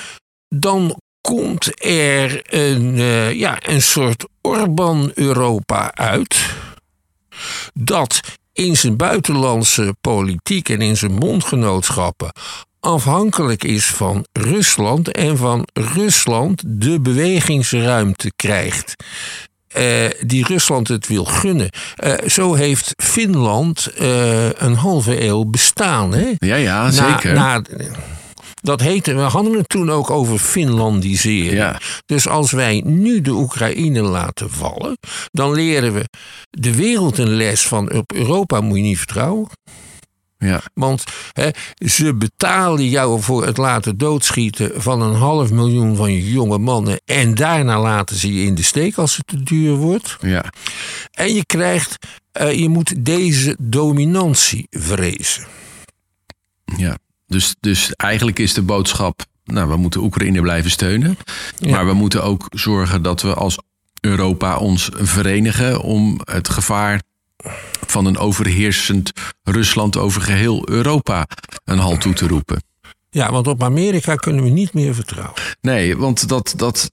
dan 0.48 1.00
komt 1.32 1.84
er 1.84 2.42
een, 2.44 2.98
uh, 2.98 3.32
ja, 3.32 3.58
een 3.60 3.82
soort 3.82 4.26
Orban-Europa 4.40 5.94
uit. 5.94 6.36
Dat 7.74 8.20
in 8.52 8.76
zijn 8.76 8.96
buitenlandse 8.96 9.94
politiek 10.00 10.68
en 10.68 10.80
in 10.80 10.96
zijn 10.96 11.18
bondgenootschappen 11.18 12.32
afhankelijk 12.84 13.64
is 13.64 13.86
van 13.86 14.26
Rusland 14.32 15.10
en 15.10 15.36
van 15.36 15.66
Rusland 15.72 16.62
de 16.66 17.00
bewegingsruimte 17.00 18.32
krijgt. 18.36 18.94
Uh, 19.76 20.10
die 20.26 20.46
Rusland 20.46 20.88
het 20.88 21.06
wil 21.06 21.24
gunnen. 21.24 21.70
Uh, 22.04 22.12
zo 22.26 22.54
heeft 22.54 22.92
Finland 22.96 23.88
uh, 24.00 24.52
een 24.52 24.74
halve 24.74 25.22
eeuw 25.22 25.44
bestaan. 25.44 26.14
Hè? 26.14 26.32
Ja, 26.38 26.56
ja, 26.56 26.90
zeker. 26.90 27.34
Na, 27.34 27.62
dat 28.64 28.80
heette, 28.80 29.14
we 29.14 29.20
hadden 29.20 29.52
het 29.52 29.68
toen 29.68 29.90
ook 29.90 30.10
over 30.10 30.38
Finlandisering. 30.38 31.52
Ja. 31.52 31.80
Dus 32.06 32.28
als 32.28 32.50
wij 32.50 32.82
nu 32.84 33.20
de 33.20 33.30
Oekraïne 33.30 34.02
laten 34.02 34.50
vallen, 34.50 34.98
dan 35.30 35.52
leren 35.52 35.94
we 35.94 36.08
de 36.50 36.74
wereld 36.76 37.18
een 37.18 37.34
les 37.34 37.66
van 37.66 37.92
op 37.92 38.12
Europa 38.12 38.60
moet 38.60 38.76
je 38.76 38.82
niet 38.82 38.98
vertrouwen. 38.98 39.48
Ja. 40.38 40.62
Want 40.74 41.04
hè, 41.32 41.48
ze 41.86 42.14
betalen 42.14 42.88
jou 42.88 43.22
voor 43.22 43.46
het 43.46 43.56
laten 43.56 43.98
doodschieten 43.98 44.82
van 44.82 45.02
een 45.02 45.14
half 45.14 45.50
miljoen 45.50 45.96
van 45.96 46.12
je 46.12 46.30
jonge 46.30 46.58
mannen. 46.58 47.00
En 47.04 47.34
daarna 47.34 47.80
laten 47.80 48.16
ze 48.16 48.34
je 48.34 48.46
in 48.46 48.54
de 48.54 48.62
steek 48.62 48.96
als 48.96 49.16
het 49.16 49.26
te 49.26 49.42
duur 49.42 49.74
wordt. 49.74 50.16
Ja. 50.20 50.44
En 51.10 51.34
je 51.34 51.46
krijgt, 51.46 52.06
uh, 52.40 52.52
je 52.52 52.68
moet 52.68 53.04
deze 53.04 53.56
dominantie 53.58 54.66
vrezen. 54.70 55.46
Ja. 56.76 56.98
Dus, 57.26 57.54
dus 57.60 57.92
eigenlijk 57.94 58.38
is 58.38 58.54
de 58.54 58.62
boodschap, 58.62 59.24
nou, 59.44 59.68
we 59.68 59.76
moeten 59.76 60.02
Oekraïne 60.02 60.40
blijven 60.40 60.70
steunen. 60.70 61.18
Ja. 61.58 61.70
Maar 61.70 61.86
we 61.86 61.92
moeten 61.92 62.22
ook 62.22 62.46
zorgen 62.50 63.02
dat 63.02 63.22
we 63.22 63.34
als 63.34 63.58
Europa 64.00 64.56
ons 64.56 64.88
verenigen 64.92 65.80
om 65.80 66.20
het 66.24 66.48
gevaar 66.48 67.02
van 67.86 68.06
een 68.06 68.18
overheersend 68.18 69.12
Rusland 69.42 69.96
over 69.96 70.22
geheel 70.22 70.68
Europa 70.68 71.26
een 71.64 71.78
halt 71.78 72.00
toe 72.00 72.12
te 72.12 72.26
roepen. 72.26 72.62
Ja, 73.10 73.32
want 73.32 73.46
op 73.46 73.62
Amerika 73.62 74.14
kunnen 74.14 74.44
we 74.44 74.50
niet 74.50 74.72
meer 74.72 74.94
vertrouwen. 74.94 75.34
Nee, 75.60 75.96
want 75.96 76.28
dat, 76.28 76.54
dat, 76.56 76.90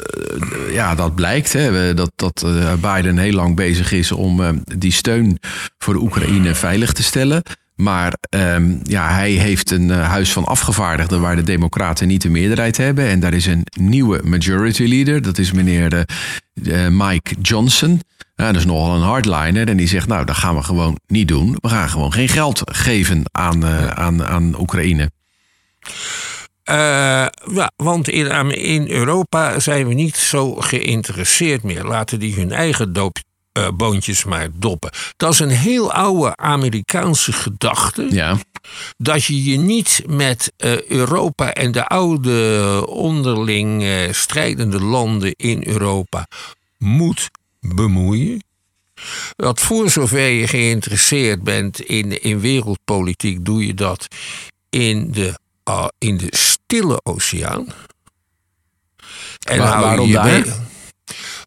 uh, 0.00 0.74
ja, 0.74 0.94
dat 0.94 1.14
blijkt. 1.14 1.52
Hè, 1.52 1.94
dat, 1.94 2.12
dat 2.16 2.42
uh, 2.46 2.72
Biden 2.74 3.18
heel 3.18 3.32
lang 3.32 3.56
bezig 3.56 3.92
is 3.92 4.12
om 4.12 4.40
uh, 4.40 4.48
die 4.78 4.92
steun 4.92 5.38
voor 5.78 5.94
de 5.94 6.00
Oekraïne 6.00 6.54
veilig 6.54 6.92
te 6.92 7.02
stellen. 7.02 7.42
Maar 7.74 8.14
um, 8.30 8.80
ja, 8.82 9.14
hij 9.14 9.30
heeft 9.30 9.70
een 9.70 9.88
uh, 9.88 10.08
huis 10.08 10.32
van 10.32 10.44
afgevaardigden 10.44 11.20
waar 11.20 11.36
de 11.36 11.42
Democraten 11.42 12.08
niet 12.08 12.22
de 12.22 12.28
meerderheid 12.28 12.76
hebben. 12.76 13.08
En 13.08 13.20
daar 13.20 13.32
is 13.32 13.46
een 13.46 13.66
nieuwe 13.80 14.20
majority 14.24 14.84
leader. 14.84 15.22
Dat 15.22 15.38
is 15.38 15.52
meneer 15.52 15.94
uh, 15.94 16.00
uh, 16.54 16.88
Mike 16.88 17.34
Johnson. 17.40 18.00
dat 18.34 18.56
is 18.56 18.64
nogal 18.64 18.94
een 18.94 19.02
hardliner. 19.02 19.68
En 19.68 19.76
die 19.76 19.88
zegt, 19.88 20.08
nou, 20.08 20.24
dat 20.24 20.36
gaan 20.36 20.54
we 20.54 20.62
gewoon 20.62 20.98
niet 21.06 21.28
doen. 21.28 21.56
We 21.60 21.68
gaan 21.68 21.88
gewoon 21.88 22.12
geen 22.12 22.28
geld 22.28 22.62
geven 22.64 23.22
aan, 23.30 23.66
aan, 23.96 24.24
aan 24.24 24.60
Oekraïne. 24.60 25.10
ja, 26.64 27.72
want 27.76 28.08
in, 28.08 28.50
in 28.50 28.90
Europa 28.90 29.60
zijn 29.60 29.88
we 29.88 29.94
niet 29.94 30.16
zo 30.16 30.54
geïnteresseerd 30.54 31.62
meer. 31.62 31.84
Laten 31.84 32.18
die 32.18 32.34
hun 32.34 32.52
eigen 32.52 32.92
doop 32.92 33.18
uh, 33.58 33.68
boontjes 33.74 34.24
maar 34.24 34.48
doppen. 34.52 34.90
Dat 35.16 35.32
is 35.32 35.38
een 35.38 35.48
heel 35.48 35.92
oude 35.92 36.36
Amerikaanse 36.36 37.32
gedachte. 37.32 38.06
Ja. 38.10 38.38
Dat 38.96 39.24
je 39.24 39.44
je 39.44 39.56
niet 39.56 40.02
met 40.06 40.52
uh, 40.58 40.82
Europa 40.82 41.52
en 41.52 41.72
de 41.72 41.86
oude 41.86 42.86
onderling 42.86 43.82
uh, 43.82 44.12
strijdende 44.12 44.80
landen 44.80 45.34
in 45.36 45.66
Europa 45.66 46.26
moet 46.78 47.30
bemoeien. 47.60 48.44
Dat 49.36 49.60
voor 49.60 49.90
zover 49.90 50.28
je 50.28 50.48
geïnteresseerd 50.48 51.42
bent 51.42 51.80
in, 51.80 52.22
in 52.22 52.40
wereldpolitiek, 52.40 53.44
doe 53.44 53.66
je 53.66 53.74
dat 53.74 54.06
in 54.70 55.12
de, 55.12 55.38
in 55.98 56.16
de 56.16 56.28
stille 56.30 57.00
oceaan. 57.02 57.66
En 59.46 59.58
Waar, 59.58 59.80
waarom 59.80 60.06
je 60.06 60.12
daar? 60.12 60.44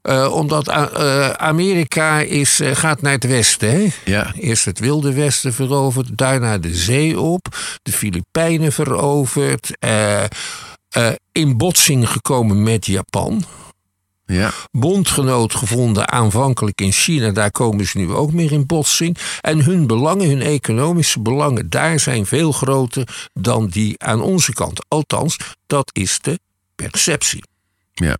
Uh, 0.05 0.33
omdat 0.33 0.67
uh, 0.67 1.29
Amerika 1.29 2.19
is, 2.19 2.59
uh, 2.59 2.75
gaat 2.75 3.01
naar 3.01 3.11
het 3.11 3.23
westen. 3.23 3.69
Hè? 3.71 3.87
Ja. 4.05 4.33
Eerst 4.39 4.65
het 4.65 4.79
Wilde 4.79 5.13
Westen 5.13 5.53
veroverd, 5.53 6.17
daarna 6.17 6.57
de 6.57 6.75
zee 6.75 7.19
op, 7.19 7.47
de 7.81 7.91
Filipijnen 7.91 8.71
veroverd, 8.71 9.71
in 11.31 11.57
botsing 11.57 12.09
gekomen 12.09 12.63
met 12.63 12.85
Japan. 12.85 13.43
Ja. 14.25 14.51
Bondgenoot 14.71 15.55
gevonden 15.55 16.11
aanvankelijk 16.11 16.81
in 16.81 16.91
China, 16.91 17.31
daar 17.31 17.51
komen 17.51 17.85
ze 17.85 17.97
nu 17.97 18.11
ook 18.11 18.31
meer 18.31 18.51
in 18.51 18.65
botsing. 18.65 19.17
En 19.41 19.63
hun 19.63 19.87
belangen, 19.87 20.29
hun 20.29 20.41
economische 20.41 21.19
belangen, 21.19 21.69
daar 21.69 21.99
zijn 21.99 22.25
veel 22.25 22.51
groter 22.51 23.29
dan 23.33 23.67
die 23.67 23.95
aan 23.97 24.21
onze 24.21 24.53
kant. 24.53 24.85
Althans, 24.87 25.37
dat 25.67 25.89
is 25.93 26.19
de 26.19 26.39
perceptie. 26.75 27.43
Ja. 27.93 28.17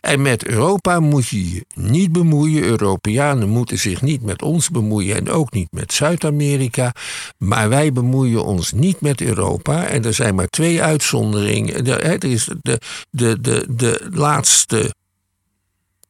En 0.00 0.22
met 0.22 0.44
Europa 0.44 1.00
moet 1.00 1.28
je 1.28 1.54
je 1.54 1.64
niet 1.74 2.12
bemoeien. 2.12 2.62
Europeanen 2.62 3.48
moeten 3.48 3.78
zich 3.78 4.02
niet 4.02 4.22
met 4.22 4.42
ons 4.42 4.70
bemoeien 4.70 5.16
en 5.16 5.30
ook 5.30 5.52
niet 5.52 5.68
met 5.70 5.92
Zuid-Amerika. 5.92 6.92
Maar 7.38 7.68
wij 7.68 7.92
bemoeien 7.92 8.44
ons 8.44 8.72
niet 8.72 9.00
met 9.00 9.20
Europa. 9.20 9.86
En 9.86 10.04
er 10.04 10.14
zijn 10.14 10.34
maar 10.34 10.48
twee 10.48 10.82
uitzonderingen. 10.82 11.86
Er 11.86 12.24
is 12.24 12.48
de, 12.62 12.80
de, 13.10 13.40
de, 13.40 13.66
de 13.68 14.08
laatste 14.10 14.94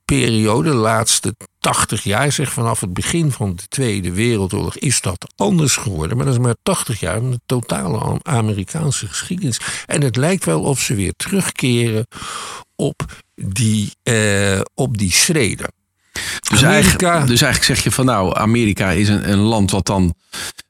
periode, 0.05 0.71
de 0.71 0.77
laatste 0.77 1.35
80 1.59 2.03
jaar, 2.03 2.33
zeg 2.33 2.53
vanaf 2.53 2.81
het 2.81 2.93
begin 2.93 3.33
van 3.33 3.57
de 3.57 3.63
Tweede 3.69 4.13
Wereldoorlog, 4.13 4.77
is 4.77 5.01
dat 5.01 5.33
anders 5.37 5.77
geworden. 5.77 6.17
Maar 6.17 6.27
dat 6.27 6.35
is 6.35 6.41
maar 6.41 6.57
80 6.63 7.01
jaar 7.01 7.19
van 7.19 7.31
de 7.31 7.41
totale 7.47 8.19
Amerikaanse 8.23 9.07
geschiedenis. 9.07 9.61
En 9.87 10.03
het 10.03 10.17
lijkt 10.17 10.45
wel 10.45 10.63
of 10.63 10.81
ze 10.81 10.95
weer 10.95 11.13
terugkeren 11.17 12.07
op 12.77 13.23
die, 13.35 13.93
uh, 14.05 14.61
op 14.75 14.99
die 14.99 15.13
schreden. 15.13 15.73
Dus, 16.51 16.63
eigenlijk, 16.63 17.27
dus 17.27 17.43
eigenlijk 17.43 17.65
zeg 17.65 17.85
je 17.85 17.91
van 17.91 18.05
nou, 18.05 18.39
Amerika 18.39 18.91
is 18.91 19.09
een, 19.09 19.31
een 19.31 19.39
land 19.39 19.71
wat 19.71 19.87
dan 19.87 20.15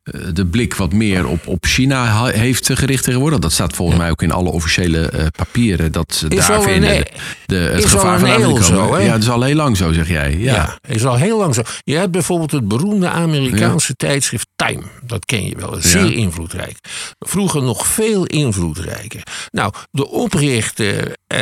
eh, 0.05 0.21
de 0.33 0.47
blik 0.47 0.75
wat 0.75 0.93
meer 0.93 1.27
op, 1.27 1.47
op 1.47 1.65
China 1.65 2.27
heeft 2.27 2.71
gericht 2.73 3.05
tegenwoordig. 3.05 3.39
Dat 3.39 3.53
staat 3.53 3.75
volgens 3.77 3.99
mij 3.99 4.11
ook 4.11 4.23
in 4.23 4.33
alle 4.33 4.51
officiële 4.51 5.13
uh, 5.15 5.27
papieren. 5.37 5.93
Dat 5.93 6.25
is 6.29 6.47
daar 6.47 6.63
vinden 6.63 6.91
e- 6.91 7.03
de, 7.47 7.57
het 7.57 7.85
gevaar 7.85 8.19
van 8.19 8.31
Amerika. 8.31 8.63
Zo, 8.63 8.99
ja, 8.99 9.13
dat 9.13 9.23
is 9.23 9.29
al 9.29 9.43
heel 9.43 9.55
lang 9.55 9.77
zo, 9.77 9.93
zeg 9.93 10.09
jij. 10.09 10.37
Ja. 10.39 10.55
ja, 10.55 10.79
is 10.95 11.05
al 11.05 11.17
heel 11.17 11.39
lang 11.39 11.55
zo. 11.55 11.63
Je 11.85 11.97
hebt 11.97 12.11
bijvoorbeeld 12.11 12.51
het 12.51 12.69
beroemde 12.69 13.09
Amerikaanse 13.09 13.95
tijdschrift 13.95 14.47
Time. 14.57 14.83
Dat 15.03 15.25
ken 15.25 15.47
je 15.47 15.57
wel. 15.57 15.77
Zeer 15.79 16.13
invloedrijk. 16.13 16.79
Vroeger 17.19 17.63
nog 17.63 17.87
veel 17.87 18.25
invloedrijker. 18.25 19.23
Nou, 19.51 19.73
de 19.91 20.09
oprichter 20.09 21.17
uh, 21.35 21.39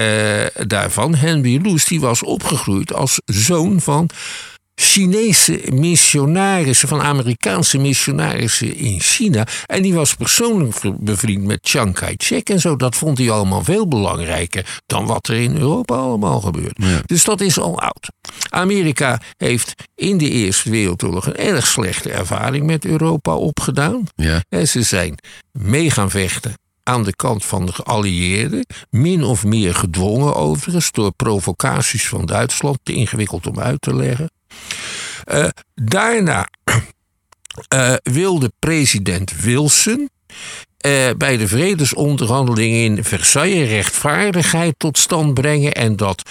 daarvan, 0.67 1.15
Henry 1.15 1.61
Luce, 1.63 1.89
die 1.89 2.01
was 2.01 2.23
opgegroeid 2.23 2.93
als 2.93 3.21
zoon 3.25 3.81
van 3.81 3.92
Chinese 4.75 5.61
missionarissen, 5.73 6.89
van 6.89 7.03
Amerikaanse 7.03 7.79
missionarissen 7.79 8.77
in 8.77 9.01
China. 9.01 9.47
En 9.67 9.83
die 9.83 9.95
was 9.95 10.15
persoonlijk 10.15 10.77
bevriend 10.99 11.45
met 11.45 11.59
Chiang 11.63 11.95
Kai-shek 11.95 12.49
en 12.49 12.61
zo. 12.61 12.77
Dat 12.77 12.97
vond 12.97 13.19
hij 13.19 13.31
allemaal 13.31 13.65
veel 13.65 13.89
belangrijker 13.89 14.81
dan 14.87 15.07
wat 15.07 15.29
er 15.29 15.35
in 15.35 15.57
Europa 15.57 15.95
allemaal 15.95 16.41
gebeurt. 16.41 16.79
Dus 17.07 17.25
dat 17.25 17.41
is 17.41 17.59
al 17.59 17.81
oud. 17.81 18.11
Amerika 18.49 19.21
heeft 19.37 19.75
in 19.95 20.19
de 20.19 20.31
Eerste 20.31 20.71
Wereldoorlog 20.71 21.27
een 21.27 21.37
erg 21.37 21.67
slechte 21.67 22.11
ervaring 22.11 22.67
met 22.67 22.85
Europa 22.85 23.37
opgedaan. 23.37 24.05
Ja. 24.15 24.43
En 24.49 24.69
ze 24.69 24.83
zijn 24.83 25.19
mee 25.53 25.91
gaan 25.91 26.11
vechten 26.11 26.55
aan 26.83 27.03
de 27.03 27.17
kant 27.17 27.45
van 27.45 27.67
de 27.67 27.73
geallieerden, 27.73 28.67
min 28.91 29.25
of 29.25 29.45
meer 29.45 29.75
gedwongen 29.75 30.35
overigens 30.35 30.91
door 30.91 31.13
provocaties 31.13 32.09
van 32.09 32.27
Duitsland, 32.27 32.79
te 32.83 32.93
ingewikkeld 32.93 33.47
om 33.47 33.61
uit 33.61 33.81
te 33.81 33.95
leggen. 33.95 34.31
Uh, 35.33 35.49
daarna 35.75 36.49
uh, 37.75 37.95
wilde 38.03 38.53
president 38.59 39.41
Wilson 39.41 40.11
uh, 40.87 41.11
bij 41.17 41.37
de 41.37 41.49
vredesonderhandelingen 41.49 42.85
in 42.85 43.05
Versailles 43.05 43.69
rechtvaardigheid 43.69 44.75
tot 44.77 44.99
stand 44.99 45.35
brengen 45.35 45.73
en 45.73 45.97
dat 45.97 46.23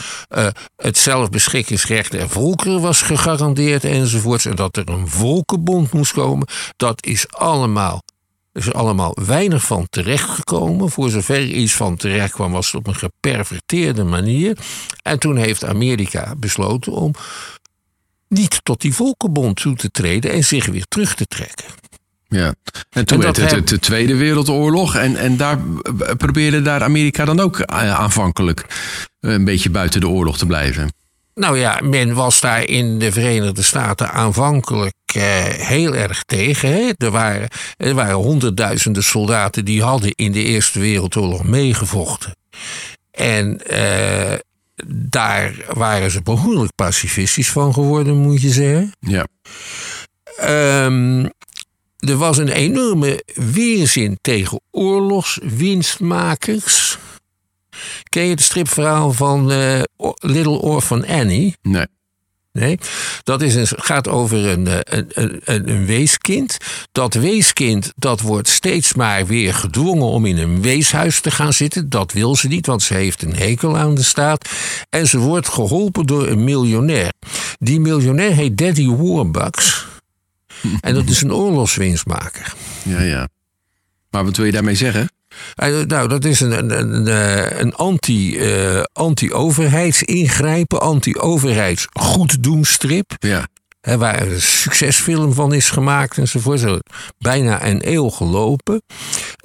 het 0.75 0.98
zelfbeschikkingsrecht 0.98 2.12
der 2.12 2.29
volkeren 2.29 2.81
was 2.81 3.01
gegarandeerd 3.01 3.84
enzovoorts 3.84 4.46
en 4.46 4.55
dat 4.55 4.77
er 4.77 4.89
een 4.89 5.08
volkenbond 5.08 5.91
moest 5.91 6.13
komen. 6.13 6.48
Dat 6.75 7.05
is 7.05 7.27
allemaal 7.29 8.03
er 8.51 8.62
is 8.62 8.74
allemaal 8.74 9.17
weinig 9.25 9.63
van 9.63 9.88
terechtgekomen. 9.89 10.89
Voor 10.89 11.10
zover 11.10 11.43
iets 11.43 11.74
van 11.74 11.96
terecht 11.96 12.34
kwam, 12.34 12.51
was 12.51 12.65
het 12.65 12.75
op 12.75 12.88
een 12.88 12.96
geperverteerde 12.96 14.03
manier. 14.03 14.58
En 15.01 15.20
toen 15.20 15.38
heeft 15.38 15.65
Amerika 15.65 16.36
besloten 16.38 16.91
om 16.91 17.13
niet 18.27 18.60
tot 18.63 18.82
die 18.82 18.93
volkenbond 18.93 19.56
toe 19.56 19.76
te 19.76 19.91
treden 19.91 20.32
en 20.32 20.43
zich 20.43 20.65
weer 20.65 20.86
terug 20.88 21.15
te 21.15 21.26
trekken. 21.26 21.65
Ja, 22.28 22.54
en 22.89 23.06
toen 23.06 23.19
werd 23.19 23.38
het 23.38 23.67
de 23.67 23.80
Tweede 23.80 24.15
Wereldoorlog 24.15 24.95
en, 24.95 25.15
en 25.15 25.38
daar 25.38 25.60
probeerde 26.17 26.62
daar 26.62 26.84
Amerika 26.84 27.26
dan 27.26 27.39
ook 27.39 27.60
eh, 27.60 27.93
aanvankelijk 27.93 28.65
een 29.19 29.45
beetje 29.45 29.69
buiten 29.69 29.99
de 29.99 30.08
oorlog 30.08 30.38
te 30.38 30.45
blijven. 30.45 30.91
Nou 31.34 31.60
ja, 31.60 31.80
men 31.84 32.13
was 32.13 32.41
daar 32.41 32.63
in 32.63 33.00
de 33.00 33.12
Verenigde 33.12 33.62
Staten 33.62 34.12
aanvankelijk 34.12 34.96
eh, 35.06 35.22
heel 35.44 35.96
erg 35.96 36.24
tegen. 36.24 36.70
Hè? 36.70 36.91
Er, 36.98 37.12
waren, 37.12 37.48
er 37.78 37.94
waren 37.94 38.15
honderdduizenden 38.15 39.04
soldaten 39.04 39.65
die 39.65 39.84
hadden 39.84 40.12
in 40.15 40.32
de 40.32 40.44
Eerste 40.44 40.80
Wereldoorlog 40.80 41.44
meegevochten. 41.44 42.36
En 43.12 43.67
eh, 43.67 44.34
daar 44.86 45.65
waren 45.74 46.12
ze 46.12 46.22
behoorlijk 46.22 46.76
pacifistisch 46.76 47.52
van 47.52 47.74
geworden, 47.74 48.17
moet 48.17 48.41
je 48.41 48.50
zeggen. 48.50 48.94
Ja. 49.00 49.28
Um, 50.86 51.30
er 51.98 52.17
was 52.17 52.38
een 52.38 52.50
enorme 52.50 53.24
weerzin 53.34 54.17
tegen 54.22 54.62
oorlogswinstmakers. 54.72 56.98
Ken 58.12 58.24
je 58.24 58.30
het 58.30 58.41
stripverhaal 58.41 59.13
van 59.13 59.52
uh, 59.52 59.82
Little 60.15 60.60
Orphan 60.60 61.08
Annie? 61.08 61.56
Nee. 61.62 61.86
Nee, 62.54 62.80
dat 63.24 63.41
is 63.41 63.56
een, 63.56 63.67
gaat 63.67 64.08
over 64.08 64.47
een, 64.47 64.67
eh, 64.67 64.80
een, 64.84 65.41
een, 65.43 65.69
een, 65.69 65.86
weeskind. 65.86 66.58
Dat 66.91 67.13
weeskind 67.13 67.91
dat 67.95 68.21
wordt 68.21 68.47
steeds 68.47 68.93
maar 68.93 69.26
weer 69.26 69.54
gedwongen 69.54 70.06
om 70.06 70.26
in 70.26 70.38
een 70.38 70.62
weeshuis 70.62 71.19
te 71.19 71.32
gaan 71.32 71.54
zitten. 71.54 71.89
Dat 71.89 72.12
wil 72.12 72.36
ze 72.36 72.47
niet, 72.47 72.65
want 72.65 72.82
ze 72.84 72.93
heeft 72.93 73.21
een 73.21 73.36
hekel 73.36 73.78
aan 73.78 73.95
de 73.95 74.04
staat. 74.04 74.50
En 74.89 75.08
ze 75.08 75.17
wordt 75.17 75.47
geholpen 75.47 76.06
door 76.06 76.28
een 76.28 76.43
miljonair. 76.43 77.13
Die 77.60 77.80
miljonair 77.80 78.34
heet 78.34 78.58
Daddy 78.58 78.88
Warbucks. 78.88 79.86
en 80.82 80.93
dat 80.93 81.10
is 81.10 81.21
een 81.21 81.34
oorlogswinstmaker. 81.43 82.54
Ja, 82.84 83.02
ja. 83.02 83.28
Maar 84.10 84.26
wat 84.26 84.38
wil 84.38 84.45
je 84.45 84.52
daarmee 84.52 84.76
zeggen? 84.76 85.10
Eh, 85.56 85.80
nou, 85.88 86.08
dat 86.08 86.26
is 86.26 86.39
een, 86.39 86.52
een, 86.52 86.80
een, 86.80 87.08
eh, 87.08 87.60
een 87.60 87.76
anti, 87.76 88.38
uh, 88.38 88.82
anti-overheidsingrijpen, 88.94 90.82
anti-overheidsgoeddoenstrip. 90.82 93.13
Ja. 93.20 93.48
Hè, 93.82 93.98
waar 93.98 94.22
een 94.22 94.41
succesfilm 94.41 95.34
van 95.34 95.54
is 95.54 95.70
gemaakt 95.70 96.17
enzovoort. 96.17 96.60
Zo, 96.60 96.80
bijna 97.17 97.65
een 97.65 97.88
eeuw 97.88 98.10
gelopen. 98.10 98.82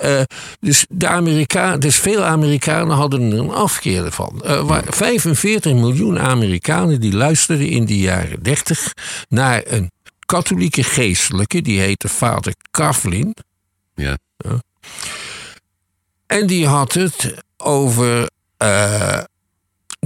Uh, 0.05 0.21
dus, 0.61 0.87
de 0.89 1.09
Amerika 1.09 1.77
dus 1.77 1.97
veel 1.97 2.25
Amerikanen 2.25 2.97
hadden 2.97 3.33
er 3.33 3.39
een 3.39 3.51
afkeer 3.51 4.05
ervan. 4.05 4.43
Uh, 4.47 4.79
45 4.87 5.73
miljoen 5.73 6.19
Amerikanen 6.19 7.01
die 7.01 7.15
luisterden 7.15 7.69
in 7.69 7.87
de 7.87 7.99
jaren 7.99 8.43
30 8.43 8.93
naar 9.29 9.63
een 9.65 9.91
katholieke 10.27 10.83
geestelijke, 10.83 11.63
die 11.63 11.81
heette 11.81 12.09
vader 12.09 12.55
Kavlin. 12.71 13.35
Ja. 13.95 14.17
En 16.37 16.47
die 16.47 16.67
had 16.67 16.93
het 16.93 17.35
over 17.57 18.31
uh, 18.63 19.21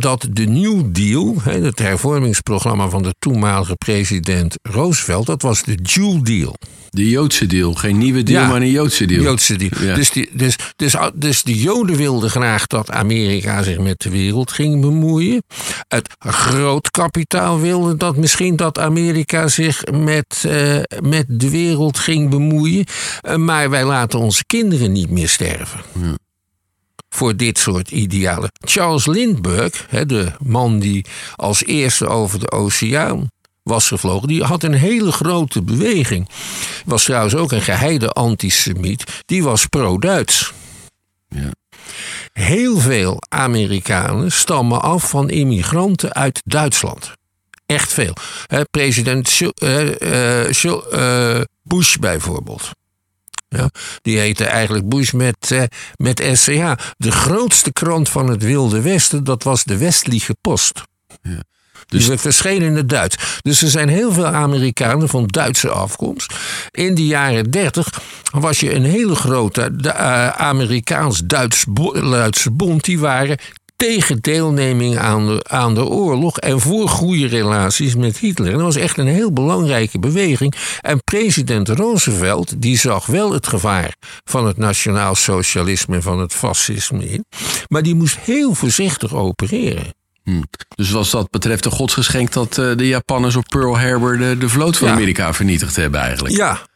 dat 0.00 0.26
de 0.30 0.44
New 0.44 0.82
Deal, 0.92 1.34
het 1.42 1.78
hervormingsprogramma 1.78 2.88
van 2.88 3.02
de 3.02 3.14
toenmalige 3.18 3.74
president 3.74 4.54
Roosevelt, 4.62 5.26
dat 5.26 5.42
was 5.42 5.62
de 5.62 5.74
Jew 5.82 6.24
Deal. 6.24 6.56
De 6.90 7.08
Joodse 7.08 7.46
deal. 7.46 7.74
Geen 7.74 7.98
nieuwe 7.98 8.22
deal, 8.22 8.46
maar 8.46 8.60
een 8.60 8.70
Joodse 8.70 9.04
deal. 9.04 9.22
Joodse 9.22 9.56
deal. 9.56 9.70
Ja. 9.80 9.94
Dus, 9.94 10.10
die, 10.10 10.28
dus, 10.32 10.56
dus, 10.76 10.96
dus 11.14 11.42
de 11.42 11.54
Joden 11.54 11.96
wilden 11.96 12.30
graag 12.30 12.66
dat 12.66 12.90
Amerika 12.90 13.62
zich 13.62 13.78
met 13.78 14.00
de 14.00 14.10
wereld 14.10 14.52
ging 14.52 14.80
bemoeien. 14.80 15.42
Het 15.88 16.14
grootkapitaal 16.18 17.60
wilde 17.60 17.96
dat 17.96 18.16
misschien 18.16 18.56
dat 18.56 18.78
Amerika 18.78 19.48
zich 19.48 19.84
met, 19.92 20.44
uh, 20.46 20.76
met 21.00 21.24
de 21.28 21.50
wereld 21.50 21.98
ging 21.98 22.30
bemoeien. 22.30 22.84
Uh, 23.28 23.36
maar 23.36 23.70
wij 23.70 23.84
laten 23.84 24.18
onze 24.18 24.44
kinderen 24.46 24.92
niet 24.92 25.10
meer 25.10 25.28
sterven. 25.28 25.80
Ja 26.00 26.16
voor 27.14 27.36
dit 27.36 27.58
soort 27.58 27.90
idealen. 27.90 28.50
Charles 28.64 29.06
Lindbergh, 29.06 30.06
de 30.06 30.32
man 30.38 30.78
die 30.78 31.04
als 31.36 31.64
eerste 31.64 32.06
over 32.06 32.38
de 32.38 32.50
oceaan 32.50 33.28
was 33.62 33.88
gevlogen, 33.88 34.28
die 34.28 34.44
had 34.44 34.62
een 34.62 34.74
hele 34.74 35.12
grote 35.12 35.62
beweging. 35.62 36.28
Was 36.84 37.04
trouwens 37.04 37.34
ook 37.34 37.52
een 37.52 37.62
geheide 37.62 38.08
antisemiet. 38.08 39.22
Die 39.26 39.42
was 39.42 39.66
pro-Duits. 39.66 40.52
Ja. 41.28 41.50
Heel 42.32 42.78
veel 42.78 43.16
Amerikanen 43.28 44.32
stammen 44.32 44.82
af 44.82 45.10
van 45.10 45.30
immigranten 45.30 46.12
uit 46.12 46.40
Duitsland. 46.44 47.12
Echt 47.66 47.92
veel. 47.92 48.14
president 48.70 49.40
uh, 49.40 51.40
Bush 51.62 51.96
bijvoorbeeld. 51.96 52.70
Ja, 53.56 53.70
die 54.02 54.18
heette 54.18 54.44
eigenlijk 54.44 54.88
Bush 54.88 55.12
met, 55.12 55.50
uh, 55.52 55.62
met 55.96 56.22
SCH. 56.32 56.72
De 56.96 57.10
grootste 57.10 57.72
krant 57.72 58.08
van 58.08 58.28
het 58.28 58.42
Wilde 58.42 58.80
Westen, 58.80 59.24
dat 59.24 59.42
was 59.42 59.64
de 59.64 59.76
Westliche 59.76 60.36
Post. 60.40 60.82
Dus 61.86 62.06
die 62.06 62.18
verschenen 62.18 62.68
in 62.68 62.76
het 62.76 62.88
Duits. 62.88 63.16
Dus 63.42 63.62
er 63.62 63.68
zijn 63.68 63.88
heel 63.88 64.12
veel 64.12 64.26
Amerikanen 64.26 65.08
van 65.08 65.26
Duitse 65.26 65.68
afkomst. 65.68 66.34
In 66.70 66.94
de 66.94 67.06
jaren 67.06 67.50
30 67.50 68.00
was 68.30 68.60
je 68.60 68.74
een 68.74 68.84
hele 68.84 69.14
grote 69.14 69.72
uh, 69.82 70.28
Amerikaans-Duitse 70.28 72.50
bond. 72.52 72.84
Die 72.84 72.98
waren 72.98 73.38
tegen 73.80 74.20
deelneming 74.20 74.98
aan 74.98 75.26
de, 75.26 75.44
aan 75.48 75.74
de 75.74 75.84
oorlog 75.84 76.38
en 76.38 76.60
voor 76.60 76.88
goede 76.88 77.26
relaties 77.26 77.94
met 77.94 78.18
Hitler. 78.18 78.48
En 78.48 78.54
dat 78.54 78.62
was 78.62 78.76
echt 78.76 78.98
een 78.98 79.06
heel 79.06 79.32
belangrijke 79.32 79.98
beweging. 79.98 80.54
En 80.80 81.04
president 81.04 81.68
Roosevelt 81.68 82.62
die 82.62 82.78
zag 82.78 83.06
wel 83.06 83.32
het 83.32 83.46
gevaar 83.46 83.94
van 84.24 84.46
het 84.46 84.56
nationaal 84.56 85.14
socialisme 85.14 85.94
en 85.94 86.02
van 86.02 86.20
het 86.20 86.34
fascisme 86.34 87.08
in. 87.08 87.24
Maar 87.68 87.82
die 87.82 87.94
moest 87.94 88.16
heel 88.16 88.54
voorzichtig 88.54 89.14
opereren. 89.14 89.94
Hmm. 90.24 90.44
Dus 90.74 90.90
was 90.90 91.10
dat 91.10 91.30
betreft 91.30 91.64
een 91.64 91.70
godsgeschenk 91.70 92.32
dat 92.32 92.58
uh, 92.58 92.76
de 92.76 92.88
Japanners 92.88 93.36
op 93.36 93.44
Pearl 93.48 93.78
Harbor 93.78 94.18
de, 94.18 94.36
de 94.38 94.48
vloot 94.48 94.76
van 94.76 94.88
Amerika 94.88 95.34
vernietigd 95.34 95.76
hebben 95.76 96.00
eigenlijk? 96.00 96.36
Ja. 96.36 96.68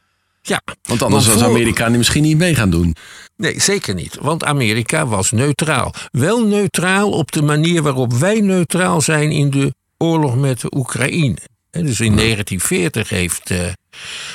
Ja. 0.46 0.62
Want 0.82 1.02
anders 1.02 1.26
was 1.26 1.42
Amerika 1.42 1.88
misschien 1.88 2.22
niet 2.22 2.38
mee 2.38 2.54
gaan 2.54 2.70
doen. 2.70 2.96
Nee, 3.36 3.60
zeker 3.60 3.94
niet. 3.94 4.18
Want 4.20 4.44
Amerika 4.44 5.06
was 5.06 5.30
neutraal. 5.30 5.94
Wel 6.10 6.46
neutraal 6.46 7.10
op 7.10 7.32
de 7.32 7.42
manier 7.42 7.82
waarop 7.82 8.12
wij 8.12 8.40
neutraal 8.40 9.00
zijn 9.00 9.30
in 9.30 9.50
de 9.50 9.74
oorlog 9.98 10.36
met 10.36 10.60
de 10.60 10.76
Oekraïne. 10.76 11.36
Dus 11.70 12.00
in 12.00 12.16
1940 12.16 13.08
heeft 13.08 13.50
uh, 13.50 13.58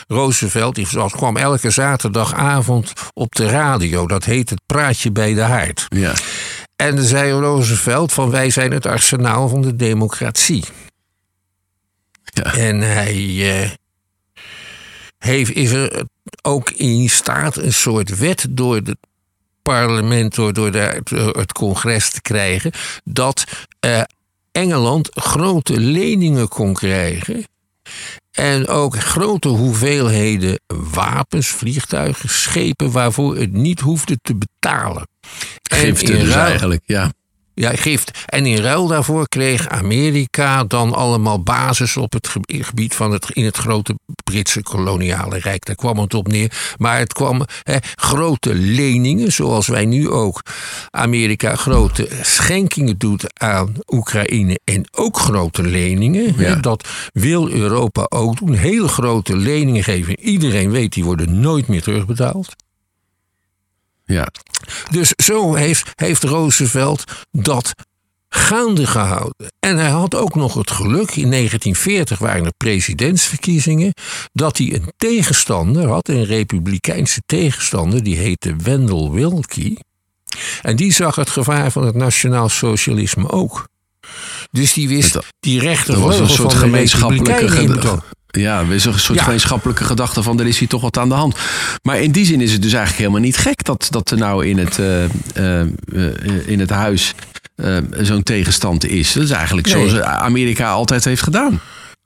Roosevelt, 0.07 0.75
die 0.75 0.87
kwam 1.09 1.37
elke 1.37 1.69
zaterdagavond 1.69 2.93
op 3.13 3.35
de 3.35 3.45
radio. 3.45 4.07
Dat 4.07 4.23
heet 4.23 4.49
het 4.49 4.61
praatje 4.65 5.11
bij 5.11 5.33
de 5.33 5.41
haard. 5.41 5.85
Ja. 5.89 6.13
En 6.75 6.95
dan 6.95 7.05
zei 7.05 7.31
Roosevelt 7.31 8.13
van 8.13 8.29
wij 8.29 8.49
zijn 8.49 8.71
het 8.71 8.85
arsenaal 8.85 9.49
van 9.49 9.61
de 9.61 9.75
democratie. 9.75 10.63
Ja. 12.23 12.53
En 12.53 12.79
hij 12.79 13.15
uh, 13.15 13.69
heeft, 15.19 15.53
is 15.53 15.71
er 15.71 16.03
ook 16.41 16.69
in 16.69 17.09
staat 17.09 17.57
een 17.57 17.73
soort 17.73 18.17
wet 18.17 18.47
door 18.49 18.75
het 18.75 18.95
parlement, 19.61 20.35
door, 20.35 20.53
door 20.53 20.71
de, 20.71 21.01
het 21.37 21.53
congres 21.53 22.09
te 22.09 22.21
krijgen, 22.21 22.71
dat 23.03 23.43
uh, 23.85 24.01
Engeland 24.51 25.09
grote 25.13 25.79
leningen 25.79 26.47
kon 26.47 26.73
krijgen. 26.73 27.47
En 28.31 28.67
ook 28.67 28.99
grote 28.99 29.47
hoeveelheden 29.47 30.59
wapens, 30.93 31.47
vliegtuigen, 31.47 32.29
schepen 32.29 32.91
waarvoor 32.91 33.35
het 33.35 33.51
niet 33.51 33.79
hoefde 33.79 34.17
te 34.21 34.35
betalen. 34.35 35.07
Giften 35.61 36.19
dus 36.19 36.33
eigenlijk, 36.33 36.81
ja. 36.85 37.11
Ja, 37.59 37.75
gift. 37.75 38.11
En 38.25 38.45
in 38.45 38.57
ruil 38.57 38.87
daarvoor 38.87 39.29
kreeg 39.29 39.67
Amerika 39.67 40.63
dan 40.63 40.93
allemaal 40.93 41.43
basis 41.43 41.97
op 41.97 42.13
het 42.13 42.29
gebied 42.47 42.95
van 42.95 43.11
het, 43.11 43.29
in 43.29 43.45
het 43.45 43.57
grote 43.57 43.97
Britse 44.23 44.63
koloniale 44.63 45.39
rijk. 45.39 45.65
Daar 45.65 45.75
kwam 45.75 45.99
het 45.99 46.13
op 46.13 46.27
neer. 46.27 46.73
Maar 46.77 46.97
het 46.97 47.13
kwam 47.13 47.45
grote 47.95 48.53
leningen, 48.53 49.31
zoals 49.31 49.67
wij 49.67 49.85
nu 49.85 50.09
ook 50.09 50.41
Amerika 50.91 51.55
grote 51.55 52.07
schenkingen 52.21 52.97
doet 52.97 53.39
aan 53.39 53.73
Oekraïne. 53.87 54.59
En 54.63 54.87
ook 54.91 55.19
grote 55.19 55.63
leningen. 55.63 56.35
Hè, 56.35 56.59
dat 56.59 56.87
wil 57.13 57.49
Europa 57.49 58.05
ook 58.09 58.37
doen. 58.37 58.53
Hele 58.53 58.87
grote 58.87 59.35
leningen 59.35 59.83
geven. 59.83 60.19
Iedereen 60.19 60.71
weet, 60.71 60.93
die 60.93 61.03
worden 61.03 61.39
nooit 61.39 61.67
meer 61.67 61.81
terugbetaald. 61.81 62.55
Ja. 64.13 64.27
Dus 64.91 65.13
zo 65.23 65.53
heeft, 65.53 65.91
heeft 65.95 66.23
Roosevelt 66.23 67.03
dat 67.31 67.73
gaande 68.29 68.87
gehouden. 68.87 69.51
En 69.59 69.77
hij 69.77 69.89
had 69.89 70.15
ook 70.15 70.35
nog 70.35 70.53
het 70.53 70.71
geluk, 70.71 71.15
in 71.15 71.31
1940 71.31 72.19
waren 72.19 72.45
er 72.45 72.53
presidentsverkiezingen, 72.57 73.93
dat 74.31 74.57
hij 74.57 74.73
een 74.73 74.93
tegenstander 74.97 75.87
had, 75.87 76.07
een 76.07 76.25
republikeinse 76.25 77.21
tegenstander, 77.25 78.03
die 78.03 78.17
heette 78.17 78.55
Wendell 78.55 79.09
Willkie. 79.09 79.79
En 80.61 80.75
die 80.75 80.93
zag 80.93 81.15
het 81.15 81.29
gevaar 81.29 81.71
van 81.71 81.85
het 81.85 81.95
nationaal 81.95 82.49
socialisme 82.49 83.29
ook. 83.29 83.67
Dus 84.51 84.73
die 84.73 84.87
wist, 84.87 85.17
die 85.39 85.59
rechtervleugel 85.59 86.49
van 86.49 86.69
de 86.69 86.77
republikeinen 86.77 88.01
ja, 88.31 88.59
er 88.59 88.73
is 88.73 88.85
een 88.85 88.99
soort 88.99 89.21
gemeenschappelijke 89.21 89.83
gedachte 89.83 90.23
van 90.23 90.39
er 90.39 90.47
is 90.47 90.59
hier 90.59 90.67
toch 90.67 90.81
wat 90.81 90.97
aan 90.97 91.09
de 91.09 91.15
hand. 91.15 91.35
Maar 91.81 92.01
in 92.01 92.11
die 92.11 92.25
zin 92.25 92.41
is 92.41 92.51
het 92.51 92.61
dus 92.61 92.73
eigenlijk 92.73 93.01
helemaal 93.01 93.25
niet 93.25 93.37
gek 93.37 93.63
dat, 93.63 93.87
dat 93.89 94.11
er 94.11 94.17
nou 94.17 94.45
in 94.45 94.57
het, 94.57 94.77
uh, 94.77 95.03
uh, 95.33 96.47
in 96.47 96.59
het 96.59 96.69
huis 96.69 97.13
zo'n 97.91 98.23
tegenstand 98.23 98.85
is. 98.85 99.13
Dat 99.13 99.23
is 99.23 99.31
eigenlijk 99.31 99.67
nee. 99.67 99.89
zoals 99.89 100.05
Amerika 100.05 100.71
altijd 100.71 101.05
heeft 101.05 101.23
gedaan. 101.23 101.61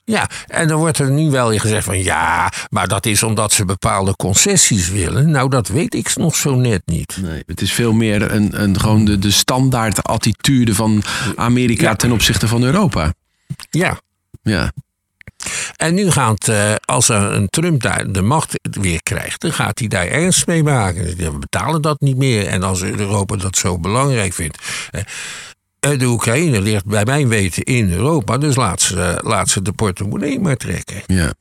Ja, 0.05 0.29
en 0.47 0.67
dan 0.67 0.77
wordt 0.77 0.99
er 0.99 1.11
nu 1.11 1.29
wel 1.29 1.49
weer 1.49 1.59
gezegd 1.59 1.85
van 1.85 2.03
ja, 2.03 2.51
maar 2.69 2.87
dat 2.87 3.05
is 3.05 3.23
omdat 3.23 3.53
ze 3.53 3.65
bepaalde 3.65 4.15
concessies 4.15 4.89
willen. 4.89 5.31
Nou, 5.31 5.49
dat 5.49 5.67
weet 5.67 5.93
ik 5.93 6.15
nog 6.15 6.35
zo 6.35 6.55
net 6.55 6.81
niet. 6.85 7.17
Nee, 7.21 7.43
het 7.45 7.61
is 7.61 7.73
veel 7.73 7.93
meer 7.93 8.31
een, 8.31 8.61
een, 8.61 8.79
gewoon 8.79 9.05
de, 9.05 9.19
de 9.19 9.31
standaard 9.31 10.03
attitude 10.03 10.75
van 10.75 11.03
Amerika 11.35 11.89
ja. 11.89 11.95
ten 11.95 12.11
opzichte 12.11 12.47
van 12.47 12.63
Europa. 12.63 13.13
Ja. 13.69 13.99
Ja. 14.41 14.71
En 15.75 15.93
nu 15.93 16.11
gaat, 16.11 16.47
uh, 16.47 16.75
als 16.85 17.09
er 17.09 17.21
een 17.21 17.49
Trump 17.49 17.81
daar 17.81 18.11
de 18.11 18.21
macht 18.21 18.59
weer 18.61 19.03
krijgt, 19.03 19.41
dan 19.41 19.53
gaat 19.53 19.79
hij 19.79 19.87
daar 19.87 20.07
ernst 20.07 20.47
mee 20.47 20.63
maken. 20.63 21.15
We 21.15 21.37
betalen 21.39 21.81
dat 21.81 21.99
niet 21.99 22.17
meer. 22.17 22.47
En 22.47 22.63
als 22.63 22.81
Europa 22.81 23.35
dat 23.35 23.57
zo 23.57 23.79
belangrijk 23.79 24.33
vindt. 24.33 24.57
Uh, 24.91 25.99
de 25.99 26.05
Oekraïne 26.05 26.61
ligt 26.61 26.85
bij 26.85 27.05
mijn 27.05 27.27
weten 27.27 27.63
in 27.63 27.91
Europa, 27.91 28.37
dus 28.37 28.55
laat 28.55 28.81
ze, 28.81 29.19
laat 29.23 29.49
ze 29.49 29.61
de 29.61 29.71
portemonnee 29.71 30.39
maar 30.39 30.57
trekken. 30.57 31.01
Ja. 31.05 31.33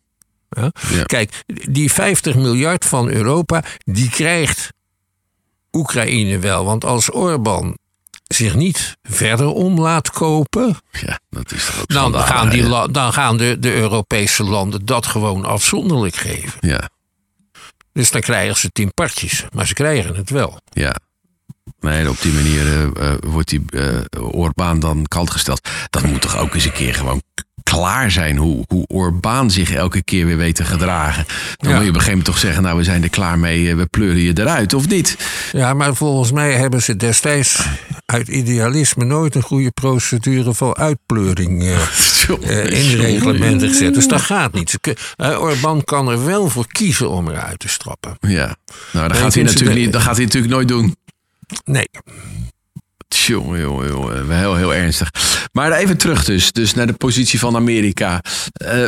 Ja? 0.49 0.73
ja. 0.90 1.03
Kijk, 1.03 1.42
die 1.71 1.92
50 1.92 2.35
miljard 2.35 2.85
van 2.85 3.09
Europa, 3.09 3.64
die 3.85 4.11
krijgt 4.11 4.73
Oekraïne 5.73 6.38
wel. 6.38 6.64
Want 6.64 6.85
als 6.85 7.12
Orbán 7.12 7.77
zich 8.35 8.55
niet 8.55 8.97
verder 9.03 9.47
om 9.47 9.81
laat 9.81 10.11
kopen. 10.11 10.77
Ja, 10.90 11.18
dat 11.31 11.53
is 11.53 11.71
ook 11.81 11.88
dan, 11.88 12.14
gaan, 12.14 12.49
die 12.49 12.90
dan 12.90 13.12
gaan 13.12 13.37
de, 13.37 13.59
de 13.59 13.75
Europese 13.75 14.42
landen 14.42 14.85
dat 14.85 15.07
gewoon 15.07 15.45
afzonderlijk 15.45 16.14
geven. 16.14 16.53
Ja. 16.61 16.90
Dus 17.92 18.11
dan 18.11 18.21
krijgen 18.21 18.57
ze 18.57 18.68
tien 18.68 18.95
partjes, 18.95 19.45
maar 19.53 19.66
ze 19.66 19.75
krijgen 19.75 20.16
het 20.16 20.31
wel. 20.31 20.61
Ja. 20.71 20.97
Nee, 21.81 22.09
op 22.09 22.21
die 22.21 22.33
manier 22.33 22.66
uh, 22.66 23.14
wordt 23.21 23.49
die 23.49 23.62
uh, 23.71 24.01
Orbaan 24.31 24.81
dan 24.81 25.07
kant 25.07 25.31
gesteld. 25.31 25.68
Dat 25.90 26.03
moet 26.03 26.21
toch 26.21 26.37
ook 26.37 26.55
eens 26.55 26.64
een 26.64 26.73
keer 26.73 26.95
gewoon 26.95 27.23
klaar 27.75 28.11
zijn 28.11 28.37
hoe, 28.37 28.65
hoe 28.69 28.87
Orbaan 28.87 29.51
zich 29.51 29.73
elke 29.73 30.03
keer 30.03 30.27
weer 30.27 30.37
weet 30.37 30.55
te 30.55 30.65
gedragen. 30.65 31.25
Dan 31.57 31.71
ja. 31.71 31.77
moet 31.77 31.85
je 31.85 31.91
op 31.91 31.95
een 31.95 32.01
gegeven 32.01 32.09
moment 32.09 32.25
toch 32.25 32.39
zeggen, 32.39 32.63
nou 32.63 32.77
we 32.77 32.85
zijn 32.85 33.03
er 33.03 33.11
klaar 33.11 33.39
mee, 33.39 33.75
we 33.75 33.87
pleuren 33.87 34.21
je 34.21 34.39
eruit, 34.39 34.75
of 34.75 34.89
niet? 34.89 35.17
Ja, 35.53 35.75
maar 35.75 35.95
volgens 35.95 36.33
mij 36.33 36.53
hebben 36.53 36.83
ze 36.83 36.97
destijds 36.97 37.67
uit 38.07 38.29
idealisme 38.29 39.05
nooit 39.05 39.35
een 39.35 39.43
goede 39.43 39.71
procedure 39.71 40.55
voor 40.55 40.77
uitpleuring 40.77 41.63
uh, 41.63 41.71
in 42.65 42.89
de 42.89 42.97
reglementen 42.97 43.69
gezet. 43.69 43.95
Dus 43.95 44.09
dat 44.09 44.21
gaat 44.21 44.53
niet. 44.53 44.79
Uh, 45.17 45.41
Orbán 45.41 45.85
kan 45.85 46.09
er 46.09 46.25
wel 46.25 46.49
voor 46.49 46.67
kiezen 46.67 47.11
om 47.11 47.29
eruit 47.29 47.59
te 47.59 47.69
strappen. 47.69 48.17
Ja, 48.21 48.57
nou 48.93 49.09
dat 49.09 49.17
gaat, 49.17 49.35
hij 49.35 49.43
natuurlijk 49.43 49.79
niet, 49.79 49.93
dat 49.93 50.03
gaat 50.03 50.17
hij 50.17 50.25
natuurlijk 50.25 50.53
nooit 50.53 50.69
doen. 50.69 50.97
Nee. 51.65 51.89
Jongen. 53.16 54.31
Heel, 54.31 54.57
heel 54.57 54.75
ernstig. 54.75 55.11
Maar 55.53 55.72
even 55.72 55.96
terug 55.96 56.25
dus, 56.25 56.53
dus 56.53 56.75
naar 56.75 56.87
de 56.87 56.92
positie 56.92 57.38
van 57.38 57.57
Amerika. 57.57 58.20
Uh, 58.64 58.85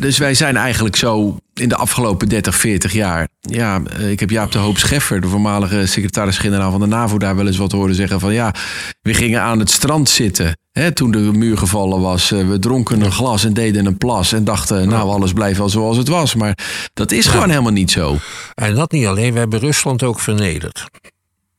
dus 0.00 0.18
wij 0.18 0.34
zijn 0.34 0.56
eigenlijk 0.56 0.96
zo 0.96 1.36
in 1.54 1.68
de 1.68 1.76
afgelopen 1.76 2.28
30, 2.28 2.54
40 2.54 2.92
jaar. 2.92 3.28
Ja, 3.40 3.82
ik 4.08 4.20
heb 4.20 4.30
Jaap 4.30 4.52
de 4.52 4.58
Hoop 4.58 4.78
Scheffer, 4.78 5.20
de 5.20 5.28
voormalige 5.28 5.86
secretaris-generaal 5.86 6.70
van 6.70 6.80
de 6.80 6.86
NAVO, 6.86 7.18
daar 7.18 7.36
wel 7.36 7.46
eens 7.46 7.56
wat 7.56 7.72
horen 7.72 7.94
zeggen 7.94 8.20
van 8.20 8.32
ja, 8.32 8.54
we 9.02 9.14
gingen 9.14 9.40
aan 9.40 9.58
het 9.58 9.70
strand 9.70 10.08
zitten. 10.08 10.58
Hè, 10.72 10.92
toen 10.92 11.10
de 11.10 11.18
muur 11.18 11.58
gevallen 11.58 12.00
was, 12.00 12.30
we 12.30 12.58
dronken 12.58 13.00
een 13.00 13.12
glas 13.12 13.44
en 13.44 13.52
deden 13.52 13.86
een 13.86 13.98
plas 13.98 14.32
en 14.32 14.44
dachten, 14.44 14.88
nou, 14.88 15.10
alles 15.10 15.32
blijft 15.32 15.58
wel 15.58 15.68
zoals 15.68 15.96
het 15.96 16.08
was. 16.08 16.34
Maar 16.34 16.58
dat 16.92 17.12
is 17.12 17.26
gewoon 17.26 17.48
helemaal 17.48 17.72
niet 17.72 17.90
zo. 17.90 18.16
En 18.54 18.74
dat 18.74 18.92
niet 18.92 19.06
alleen, 19.06 19.32
we 19.32 19.38
hebben 19.38 19.58
Rusland 19.58 20.02
ook 20.02 20.20
vernederd. 20.20 20.84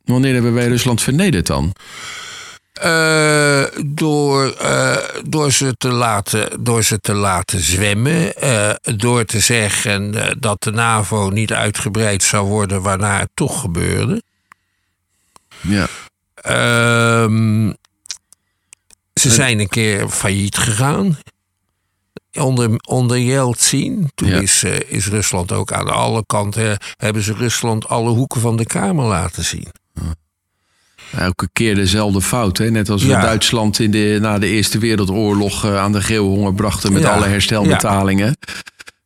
Wanneer 0.06 0.34
hebben 0.34 0.54
wij 0.54 0.68
Rusland 0.68 1.02
vernederd 1.02 1.48
dan? 1.48 1.74
Uh, 2.84 3.64
door, 3.86 4.56
uh, 4.62 4.98
door, 5.26 5.52
ze 5.52 5.76
te 5.78 5.88
laten, 5.88 6.64
door 6.64 6.84
ze 6.84 7.00
te 7.00 7.14
laten 7.14 7.60
zwemmen. 7.60 8.44
Uh, 8.44 8.72
door 8.96 9.26
te 9.26 9.40
zeggen 9.40 10.16
dat 10.40 10.64
de 10.64 10.72
NAVO 10.72 11.30
niet 11.30 11.54
uitgebreid 11.54 12.24
zou 12.24 12.48
worden, 12.48 12.82
waarna 12.82 13.20
het 13.20 13.30
toch 13.34 13.60
gebeurde. 13.60 14.24
Ja. 15.62 15.88
Ehm, 16.36 17.72
ze 19.14 19.30
zijn 19.30 19.60
een 19.60 19.70
keer 19.70 20.10
failliet 20.10 20.58
gegaan. 20.58 21.18
Onder, 22.34 22.70
onder 22.88 23.20
Yeltsin. 23.20 24.12
Toen 24.16 24.30
ja. 24.30 24.40
is, 24.40 24.64
is 24.88 25.08
Rusland 25.08 25.52
ook 25.52 25.72
aan 25.72 25.90
alle 25.90 26.24
kanten. 26.26 26.78
hebben 26.98 27.22
ze 27.22 27.34
Rusland 27.34 27.88
alle 27.88 28.10
hoeken 28.10 28.42
van 28.42 28.56
de 28.56 28.66
Kamer 28.66 29.06
laten 29.06 29.44
zien. 29.44 29.68
Elke 31.18 31.50
keer 31.54 31.76
dezelfde 31.76 32.22
fout. 32.22 32.58
Hè? 32.58 32.70
Net 32.72 32.90
als 32.90 33.02
we 33.04 33.08
Ja. 33.10 33.22
Duitsland 33.22 33.80
in 33.80 33.92
de, 33.92 34.18
na 34.22 34.40
de 34.40 34.48
Eerste 34.48 34.78
Wereldoorlog 34.78 35.66
eh, 35.66 35.78
aan 35.78 35.92
de 35.92 36.02
geelhonger 36.02 36.54
brachten 36.54 36.94
met 36.94 37.02
Ja. 37.02 37.10
alle 37.16 37.26
herstelbetalingen. 37.26 38.38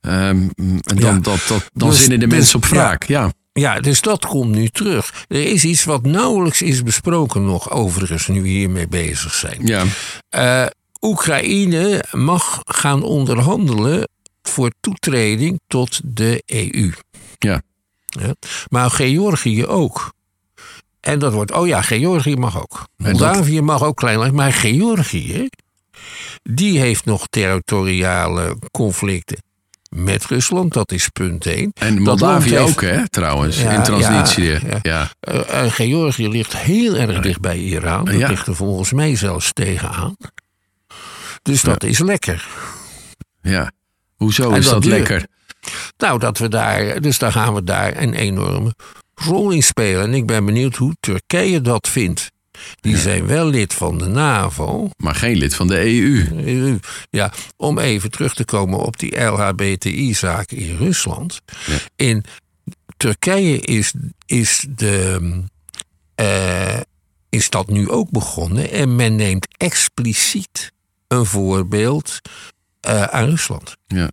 Ehm, 0.01 0.47
en 0.55 0.81
dan, 0.95 1.21
dat, 1.21 1.39
dat, 1.47 1.69
dan 1.73 1.89
Dus- 1.89 1.99
zinnen 1.99 2.19
de 2.19 2.27
dus- 2.27 2.35
mensen 2.37 2.55
op 2.55 2.65
wraak. 2.65 3.03
Ja. 3.03 3.31
Ja, 3.53 3.79
dus 3.79 4.01
dat 4.01 4.25
komt 4.25 4.55
nu 4.55 4.67
terug. 4.67 5.25
Er 5.27 5.43
is 5.45 5.65
iets 5.65 5.83
wat 5.83 6.05
nauwelijks 6.05 6.61
is 6.61 6.83
besproken 6.83 7.45
nog, 7.45 7.71
overigens, 7.71 8.27
nu 8.27 8.41
we 8.41 8.47
hiermee 8.47 8.87
bezig 8.87 9.33
zijn. 9.33 9.57
Ja. 9.65 9.83
Eh, 10.29 10.65
Oekraïne 11.01 12.03
mag 12.11 12.61
gaan 12.65 13.03
onderhandelen 13.03 14.07
voor 14.41 14.71
toetreding 14.79 15.59
tot 15.67 16.01
de 16.03 16.43
EU. 16.45 16.91
Ja. 17.39 17.61
Ja. 18.05 18.33
Maar 18.69 18.89
Georgië 18.91 19.65
ook. 19.65 20.13
En 21.01 21.19
dat 21.19 21.33
wordt, 21.33 21.51
oh 21.51 21.67
ja, 21.67 21.81
Georgië 21.81 22.35
mag 22.35 22.61
ook. 22.61 22.83
Moldavië 22.97 23.61
mag 23.61 23.83
ook 23.83 23.95
klein, 23.97 24.35
maar 24.35 24.53
Georgië, 24.53 25.49
die 26.43 26.79
heeft 26.79 27.05
nog 27.05 27.27
territoriale 27.27 28.57
conflicten 28.71 29.43
met 29.89 30.25
Rusland. 30.25 30.73
Dat 30.73 30.91
is 30.91 31.07
punt 31.07 31.45
één. 31.45 31.71
En 31.73 31.95
Dat 31.95 32.03
Moldavië 32.03 32.49
heeft- 32.49 32.69
ook, 32.71 32.81
hè, 32.81 33.09
trouwens, 33.09 33.61
Ja, 33.61 33.71
in 33.71 33.83
Transnistrië. 33.83 34.59
ja. 34.81 35.09
Eh, 35.19 35.71
Georgië 35.71 36.29
ligt 36.29 36.57
heel 36.57 36.95
erg 36.95 37.19
dicht 37.21 37.39
bij 37.41 37.57
Iran. 37.57 38.05
Dat 38.05 38.15
ligt 38.29 38.47
er 38.47 38.55
volgens 38.55 38.91
mij 38.91 39.15
zelfs 39.15 39.53
tegenaan. 39.53 40.15
Dus 41.41 41.61
dat 41.61 41.83
is 41.83 41.99
lekker. 41.99 42.47
ja. 43.41 43.71
Hoezo 44.15 44.51
En 44.51 44.57
is 44.57 44.63
dat 44.65 44.73
dat 44.73 44.85
lekker? 44.85 45.25
Nou, 45.97 46.19
dat 46.19 46.37
we 46.37 46.47
daar, 46.47 47.01
dus 47.01 47.17
daar 47.17 47.31
gaan 47.31 47.53
we 47.53 47.63
daar 47.63 47.97
een 48.01 48.13
enorme 48.13 48.75
rol 49.19 49.51
in 49.51 49.63
spelen. 49.63 50.03
En 50.03 50.13
ik 50.13 50.25
ben 50.25 50.45
benieuwd 50.45 50.75
hoe 50.75 50.95
Turkije 50.99 51.61
dat 51.61 51.89
vindt. 51.89 52.31
Die 52.81 52.97
zijn 52.97 53.27
wel 53.27 53.45
lid 53.45 53.73
van 53.73 53.97
de 53.97 54.07
NAVO. 54.07 54.89
Maar 54.97 55.15
geen 55.15 55.37
lid 55.37 55.55
van 55.55 55.67
de 55.67 55.79
EU. 55.79 56.79
Ja, 57.09 57.33
om 57.57 57.79
even 57.79 58.11
terug 58.11 58.33
te 58.33 58.45
komen 58.45 58.79
op 58.79 58.99
die 58.99 59.21
LHBTI-zaak 59.21 60.51
in 60.51 60.75
Rusland. 60.75 61.41
Ja. 61.65 61.77
In 61.95 62.23
Turkije 62.97 63.59
is, 63.59 63.93
is, 64.25 64.65
de, 64.69 65.43
eh, 66.15 66.79
is 67.29 67.49
dat 67.49 67.67
nu 67.67 67.89
ook 67.89 68.09
begonnen. 68.09 68.71
En 68.71 68.95
men 68.95 69.15
neemt 69.15 69.47
expliciet 69.57 70.71
een 71.07 71.25
voorbeeld 71.25 72.21
eh, 72.79 73.03
aan 73.03 73.25
Rusland. 73.25 73.75
Ja. 73.87 74.11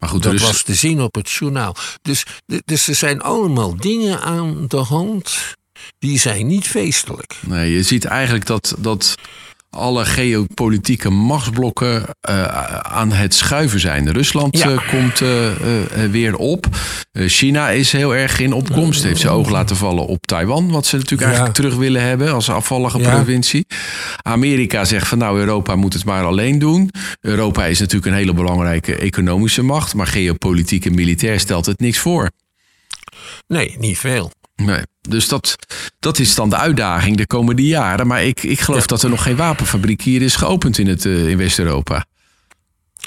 Maar 0.00 0.08
goed, 0.08 0.22
Dat 0.22 0.32
Rus- 0.32 0.42
was 0.42 0.62
te 0.62 0.74
zien 0.74 1.00
op 1.02 1.14
het 1.14 1.30
journaal. 1.30 1.76
Dus, 2.02 2.24
dus 2.64 2.88
er 2.88 2.94
zijn 2.94 3.20
allemaal 3.20 3.76
dingen 3.76 4.20
aan 4.20 4.64
de 4.68 4.76
hand. 4.76 5.56
Die 5.98 6.18
zijn 6.18 6.46
niet 6.46 6.66
feestelijk. 6.68 7.36
Nee, 7.40 7.72
je 7.72 7.82
ziet 7.82 8.04
eigenlijk 8.04 8.46
dat, 8.46 8.74
dat 8.78 9.14
alle 9.70 10.04
geopolitieke 10.04 11.10
machtsblokken 11.10 12.04
eh, 12.20 12.44
aan 12.74 13.12
het 13.12 13.34
schuiven 13.34 13.80
zijn. 13.80 14.12
Rusland 14.12 14.58
Ja. 14.58 14.70
eh, 14.70 14.88
komt 14.88 15.20
eh, 15.20 15.28
weer 16.10 16.36
op. 16.36 16.66
China 17.12 17.70
is 17.70 17.92
heel 17.92 18.14
erg 18.14 18.38
in 18.40 18.52
opkomst. 18.52 19.02
Heeft 19.02 19.20
zijn 19.20 19.32
oog 19.32 19.48
laten 19.50 19.76
vallen 19.76 20.06
op 20.06 20.26
Taiwan. 20.26 20.70
Wat 20.70 20.86
ze 20.86 20.94
natuurlijk 20.94 21.20
Ja. 21.22 21.26
eigenlijk 21.26 21.56
terug 21.56 21.74
willen 21.74 22.02
hebben 22.02 22.32
als 22.32 22.50
afvallige 22.50 22.98
Ja. 22.98 23.10
provincie. 23.14 23.66
Amerika 24.22 24.84
zegt 24.84 25.08
van 25.08 25.18
nou 25.18 25.38
Europa 25.38 25.76
moet 25.76 25.92
het 25.92 26.04
maar 26.04 26.24
alleen 26.24 26.58
doen. 26.58 26.90
Europa 27.20 27.64
is 27.66 27.78
natuurlijk 27.78 28.06
een 28.12 28.18
hele 28.18 28.34
belangrijke 28.34 28.96
economische 28.96 29.62
macht. 29.62 29.94
Maar 29.94 30.06
geopolitiek 30.06 30.86
en 30.86 30.94
militair 30.94 31.40
stelt 31.40 31.66
het 31.66 31.80
niks 31.80 31.98
voor. 31.98 32.30
Nee, 33.46 33.76
niet 33.78 33.98
veel. 33.98 34.30
Nee. 34.60 34.82
Dus 35.00 35.28
dat, 35.28 35.56
dat 35.98 36.18
is 36.18 36.34
dan 36.34 36.50
de 36.50 36.56
uitdaging 36.56 37.16
de 37.16 37.26
komende 37.26 37.66
jaren. 37.66 38.06
Maar 38.06 38.24
ik, 38.24 38.42
ik 38.42 38.60
geloof 38.60 38.80
Ja. 38.80 38.86
dat 38.86 39.02
er 39.02 39.10
nog 39.10 39.22
geen 39.22 39.36
wapenfabriek 39.36 40.02
hier 40.02 40.22
is 40.22 40.36
geopend 40.36 40.78
in, 40.78 40.86
het, 40.86 41.06
eh, 41.06 41.28
in 41.28 41.36
West-Europa. 41.36 42.04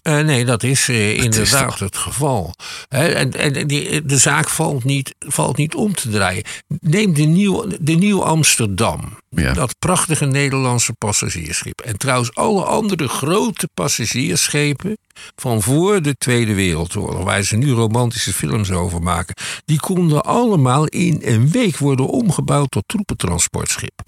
Eh, 0.03 0.19
nee, 0.19 0.45
dat 0.45 0.63
is 0.63 0.89
eh, 0.89 1.17
inderdaad 1.17 1.79
het 1.79 1.97
geval. 1.97 2.53
En 2.89 3.33
en 3.33 3.67
die, 3.67 4.05
de 4.05 4.17
zaak 4.17 4.49
valt 4.49 4.83
niet, 4.83 5.15
valt 5.19 5.57
niet 5.57 5.75
om 5.75 5.95
te 5.95 6.09
draaien. 6.09 6.43
Neem 6.67 7.13
de 7.13 7.21
Nieuw, 7.21 7.65
de 7.79 7.93
Nieuw 7.93 8.23
Amsterdam. 8.23 9.17
Ja. 9.29 9.53
Dat 9.53 9.75
prachtige 9.79 10.25
Nederlandse 10.25 10.93
passagiersschip. 10.93 11.81
En 11.81 11.97
trouwens 11.97 12.35
alle 12.35 12.63
andere 12.63 13.07
grote 13.07 13.69
passagiersschepen 13.73 14.97
van 15.35 15.61
voor 15.61 16.01
de 16.01 16.15
Tweede 16.17 16.53
Wereldoorlog, 16.53 17.23
waar 17.23 17.43
ze 17.43 17.55
nu 17.55 17.71
romantische 17.71 18.33
films 18.33 18.71
over 18.71 19.01
maken, 19.01 19.35
die 19.65 19.79
konden 19.79 20.23
allemaal 20.23 20.85
in 20.85 21.21
een 21.23 21.51
week 21.51 21.77
worden 21.77 22.07
omgebouwd 22.07 22.71
tot 22.71 22.83
troepentransportschip. 22.85 24.01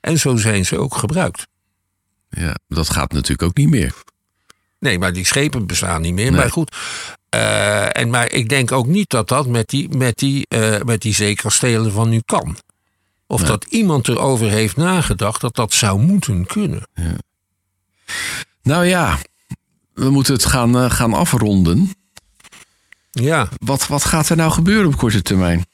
En 0.00 0.18
zo 0.18 0.36
zijn 0.36 0.66
ze 0.66 0.78
ook 0.78 0.94
gebruikt. 0.94 1.46
Ja, 2.30 2.56
dat 2.68 2.90
gaat 2.90 3.12
natuurlijk 3.12 3.42
ook 3.42 3.56
niet 3.56 3.70
meer. 3.70 3.94
Nee, 4.82 4.98
maar 4.98 5.12
die 5.12 5.26
schepen 5.26 5.66
bestaan 5.66 6.00
niet 6.00 6.12
meer. 6.14 6.30
Nee. 6.30 6.40
Maar 6.40 6.50
goed. 6.50 6.76
eh, 7.28 7.96
en, 7.98 8.10
maar 8.10 8.30
ik 8.32 8.48
denk 8.48 8.72
ook 8.72 8.86
niet 8.86 9.10
dat 9.10 9.28
dat 9.28 9.46
met 9.46 9.68
die, 9.68 9.88
met 9.96 10.18
die, 10.18 10.46
eh, 10.48 10.80
met 10.80 11.00
die 11.02 11.14
zeekastelen 11.14 11.92
van 11.92 12.08
nu 12.08 12.20
kan. 12.26 12.56
Of 13.26 13.42
dat 13.42 13.64
iemand 13.64 14.08
erover 14.08 14.48
heeft 14.50 14.76
nagedacht 14.76 15.40
dat 15.40 15.54
dat 15.54 15.72
zou 15.74 16.00
moeten 16.00 16.46
kunnen. 16.46 16.88
Nou 18.62 18.84
ja, 18.86 19.18
we 19.94 20.10
moeten 20.10 20.32
het 20.34 20.44
gaan, 20.44 20.78
eh, 20.78 20.90
gaan 20.90 21.12
afronden. 21.14 21.94
Ja, 23.10 23.48
Wat, 23.64 23.86
wat 23.86 24.04
gaat 24.04 24.28
er 24.28 24.36
nou 24.36 24.50
gebeuren 24.52 24.86
op 24.86 24.96
korte 24.96 25.22
termijn? 25.22 25.64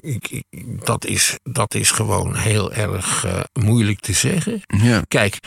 ik, 0.00 0.28
ik- 0.30 0.84
dat, 0.84 1.04
is, 1.04 1.38
dat 1.42 1.74
is 1.74 1.90
gewoon 1.90 2.34
heel 2.36 2.72
erg 2.72 3.26
moeilijk 3.52 4.00
te 4.00 4.12
zeggen. 4.12 4.60
Ja. 4.66 5.02
Kijk, 5.08 5.38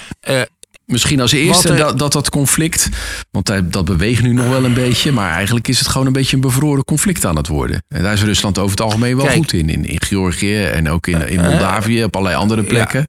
Misschien 0.87 1.21
als 1.21 1.31
eerste 1.31 1.69
er- 1.69 1.77
dat, 1.77 1.99
dat 1.99 2.11
dat 2.11 2.29
conflict, 2.29 2.89
want 3.31 3.45
dat 3.45 3.71
dat 3.73 3.85
beweegt 3.85 4.21
nu 4.21 4.33
nog 4.33 4.47
wel 4.49 4.65
een 4.65 4.73
beetje, 4.73 5.11
maar 5.11 5.31
eigenlijk 5.31 5.67
is 5.67 5.79
het 5.79 5.87
gewoon 5.87 6.07
een 6.07 6.13
beetje 6.13 6.35
een 6.35 6.41
bevroren 6.41 6.83
conflict 6.83 7.25
aan 7.25 7.35
het 7.35 7.47
worden. 7.47 7.83
En 7.87 8.03
daar 8.03 8.13
is 8.13 8.23
Rusland 8.23 8.57
over 8.57 8.71
het 8.71 8.81
algemeen 8.81 9.15
wel 9.15 9.25
Kijk. 9.25 9.37
goed 9.37 9.53
in. 9.53 9.69
in. 9.69 9.85
In 9.85 10.01
Georgië 10.01 10.63
en 10.63 10.89
ook 10.89 11.07
in, 11.07 11.27
in 11.27 11.41
Moldavië, 11.41 12.03
op 12.03 12.15
allerlei 12.15 12.41
andere 12.41 12.63
plekken. 12.63 13.07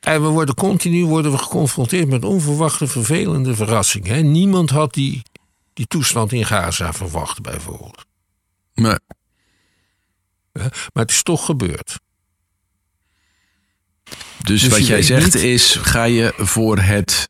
En 0.00 0.22
we 0.22 0.28
worden 0.28 0.54
continu 0.54 1.04
worden 1.04 1.32
we 1.32 1.38
geconfronteerd 1.38 2.08
met 2.08 2.24
onverwachte 2.24 2.86
vervelende 2.86 3.54
verrassingen. 3.54 4.14
hè. 4.14 4.20
Niemand 4.20 4.70
had 4.70 4.94
die, 4.94 5.22
die 5.74 5.86
toestand 5.86 6.32
in 6.32 6.46
Gaza 6.46 6.92
verwacht, 6.92 7.40
bijvoorbeeld. 7.42 8.04
Maar, 8.74 9.00
hè. 10.52 10.60
Maar 10.62 11.02
het 11.04 11.10
is 11.10 11.22
toch 11.22 11.44
gebeurd. 11.44 11.98
Dus, 14.50 14.62
Dus 14.62 14.70
wat 14.78 14.86
jij 14.86 15.02
zegt 15.02 15.24
niet- 15.34 15.42
is, 15.42 15.78
ga 15.82 16.04
je 16.04 16.32
voor 16.36 16.78
het 16.78 17.28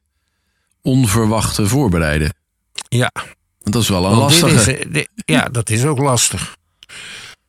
onverwachte 0.82 1.66
voorbereiden. 1.66 2.34
Ja. 2.88 3.10
Want 3.58 3.72
dat 3.74 3.82
is 3.82 3.88
wel 3.88 4.04
een 4.04 4.16
Want 4.16 4.40
lastige. 4.40 4.78
is, 4.78 5.06
ja, 5.24 5.48
dat 5.48 5.70
is 5.70 5.84
ook 5.84 5.98
lastig. 5.98 6.56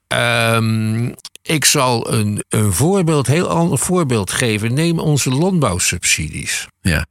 Ehm, 0.07 1.11
ik 1.41 1.65
zal 1.65 2.13
een, 2.13 2.43
een 2.49 2.73
voorbeeld, 2.73 3.27
heel 3.27 3.47
ander 3.49 3.77
voorbeeld 3.77 4.31
geven. 4.31 4.73
Neem 4.73 4.99
onze 4.99 5.29
landbouwsubsidies. 5.29 6.67
Ja. 6.81 7.05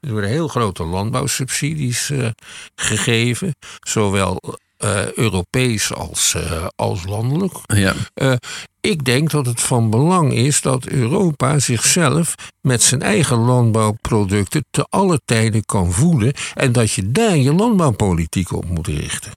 Er 0.00 0.10
worden 0.12 0.30
heel 0.30 0.48
grote 0.48 0.84
landbouwsubsidies 0.84 2.10
eh, 2.10 2.28
gegeven, 2.74 3.54
zowel 3.80 4.58
eh, 4.76 5.12
Europees 5.12 5.94
als, 5.94 6.34
eh, 6.34 6.66
als 6.76 7.04
landelijk. 7.04 7.54
Ja. 7.66 7.94
Eh, 8.14 8.32
ik 8.80 9.04
denk 9.04 9.30
dat 9.30 9.46
het 9.46 9.60
van 9.60 9.90
belang 9.90 10.32
is 10.32 10.60
dat 10.60 10.86
Europa 10.86 11.58
zichzelf 11.58 12.34
met 12.60 12.82
zijn 12.82 13.02
eigen 13.02 13.38
landbouwproducten 13.38 14.64
te 14.70 14.86
alle 14.88 15.20
tijden 15.24 15.64
kan 15.64 15.92
voeden 15.92 16.32
en 16.54 16.72
dat 16.72 16.92
je 16.92 17.10
daar 17.10 17.36
je 17.36 17.52
landbouwpolitiek 17.52 18.52
op 18.52 18.68
moet 18.68 18.86
richten. 18.86 19.32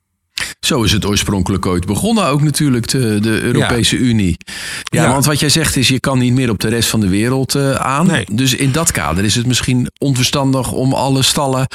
Zo 0.60 0.84
is 0.84 0.92
het 0.92 1.06
oorspronkelijk 1.06 1.66
ooit 1.66 1.86
begonnen, 1.86 2.26
ook 2.26 2.42
natuurlijk 2.42 2.88
de, 2.88 3.20
de 3.22 3.42
Europese 3.42 3.96
Unie. 3.98 4.38
Ja, 4.84 5.04
Ja. 5.04 5.12
want 5.12 5.26
wat 5.26 5.40
jij 5.40 5.50
zegt 5.50 5.76
is, 5.76 5.88
je 5.88 6.00
kan 6.00 6.20
niet 6.20 6.34
meer 6.34 6.50
op 6.50 6.60
de 6.60 6.68
rest 6.70 6.90
van 6.90 7.00
de 7.00 7.08
wereld 7.08 7.56
eh, 7.56 7.72
aan. 7.72 8.08
Nee. 8.08 8.26
Dus 8.32 8.56
in 8.56 8.72
dat 8.72 8.92
kader 8.92 9.24
is 9.24 9.36
het 9.36 9.46
misschien 9.48 9.88
onverstandig 9.98 10.72
om 10.72 10.94
alle 10.94 11.24
stallen 11.24 11.68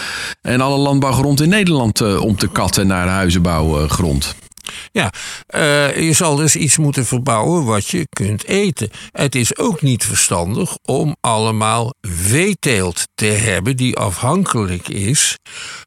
en 0.43 0.61
alle 0.61 0.79
landbouwgrond 0.79 1.41
in 1.41 1.49
Nederland 1.49 2.01
eh, 2.01 2.21
om 2.23 2.37
te 2.37 2.49
katten 2.49 2.87
naar 2.87 3.09
huizenbouwgrond. 3.09 4.35
Ja, 4.93 5.13
eh, 5.47 5.97
je 5.97 6.13
zal 6.13 6.37
dus 6.37 6.57
iets 6.57 6.77
moeten 6.77 7.07
verbouwen 7.07 7.65
wat 7.65 7.87
je 7.89 8.07
kunt 8.09 8.45
eten. 8.45 8.91
Het 9.13 9.35
is 9.35 9.59
ook 9.59 9.83
niet 9.83 10.05
verstandig 10.05 10.77
om 10.83 11.17
allemaal 11.21 11.95
veeteelt 12.01 13.09
te 13.15 13.25
hebben 13.25 13.77
die 13.77 13.97
afhankelijk 13.97 14.89
is, 14.89 15.39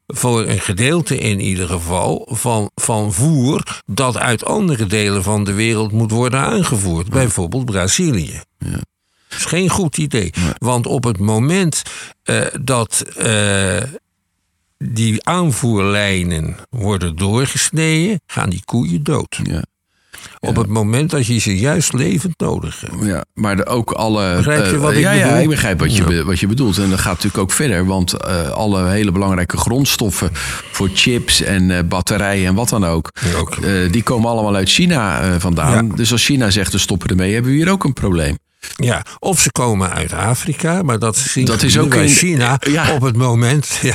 voor 0.06 0.46
een 0.46 0.60
gedeelte 0.60 1.18
in 1.18 1.40
ieder 1.40 1.68
geval, 1.68 2.28
van, 2.30 2.70
van 2.74 3.12
voer 3.12 3.82
dat 3.86 4.16
uit 4.16 4.44
andere 4.44 4.86
delen 4.86 5.22
van 5.22 5.44
de 5.44 5.52
wereld 5.52 5.92
moet 5.92 6.10
worden 6.10 6.40
aangevoerd. 6.40 7.08
Bijvoorbeeld 7.08 7.64
Brazilië. 7.64 8.40
Dat 9.28 9.38
is 9.38 9.44
geen 9.44 9.68
goed 9.68 9.98
idee. 9.98 10.32
Want 10.58 10.86
op 10.86 11.04
het 11.04 11.18
moment 11.18 11.82
eh, 12.22 12.46
dat 12.60 13.00
eh, 13.16 13.82
die 14.78 15.24
aanvoerlijnen 15.26 16.56
worden 16.70 17.16
doorgesneden, 17.16 18.20
gaan 18.26 18.50
die 18.50 18.62
koeien 18.64 19.02
dood. 19.02 19.40
Ja. 19.42 19.62
Op 20.40 20.56
het 20.56 20.66
moment 20.66 21.10
dat 21.10 21.26
je 21.26 21.38
ze 21.38 21.58
juist 21.58 21.92
levend 21.92 22.34
nodig 22.38 22.80
hebt. 22.80 23.04
Ja, 23.04 23.24
maar 23.34 23.66
ook 23.66 23.90
alle. 23.90 24.36
Begrijp 24.36 24.64
je 24.64 24.70
eh, 24.74 24.80
wat 24.80 24.92
ik 24.92 24.98
ja, 24.98 25.12
ja, 25.12 25.24
bedoel? 25.26 25.42
ik 25.42 25.48
begrijp 25.48 25.78
wat 25.78 25.96
je, 25.96 26.04
be- 26.04 26.24
wat 26.24 26.40
je 26.40 26.46
bedoelt. 26.46 26.78
En 26.78 26.90
dat 26.90 26.98
gaat 26.98 27.12
natuurlijk 27.12 27.38
ook 27.42 27.52
verder. 27.52 27.86
Want 27.86 28.12
eh, 28.12 28.48
alle 28.50 28.88
hele 28.88 29.12
belangrijke 29.12 29.56
grondstoffen 29.56 30.30
voor 30.72 30.90
chips 30.94 31.40
en 31.42 31.70
eh, 31.70 31.78
batterijen 31.84 32.46
en 32.46 32.54
wat 32.54 32.68
dan 32.68 32.84
ook. 32.84 33.10
Ook. 33.36 33.56
die 33.92 34.02
komen 34.02 34.30
allemaal 34.30 34.54
uit 34.54 34.68
China 34.70 35.22
vandaan. 35.40 35.88
Dus 35.88 36.12
als 36.12 36.24
China 36.24 36.50
zegt 36.50 36.72
we 36.72 36.78
stoppen 36.78 37.08
ermee, 37.08 37.32
hebben 37.32 37.50
we 37.50 37.56
hier 37.56 37.70
ook 37.70 37.84
een 37.84 37.92
probleem. 37.92 38.38
Ja, 38.76 39.04
of 39.18 39.40
ze 39.40 39.52
komen 39.52 39.90
uit 39.90 40.12
Afrika, 40.12 40.82
maar 40.82 40.98
dat 40.98 41.16
zien 41.16 41.44
Dat 41.44 41.62
is 41.62 41.78
ook 41.78 41.94
in- 41.94 42.08
China 42.08 42.58
op 42.94 43.02
het 43.02 43.16
moment. 43.16 43.68
Ja, 43.82 43.94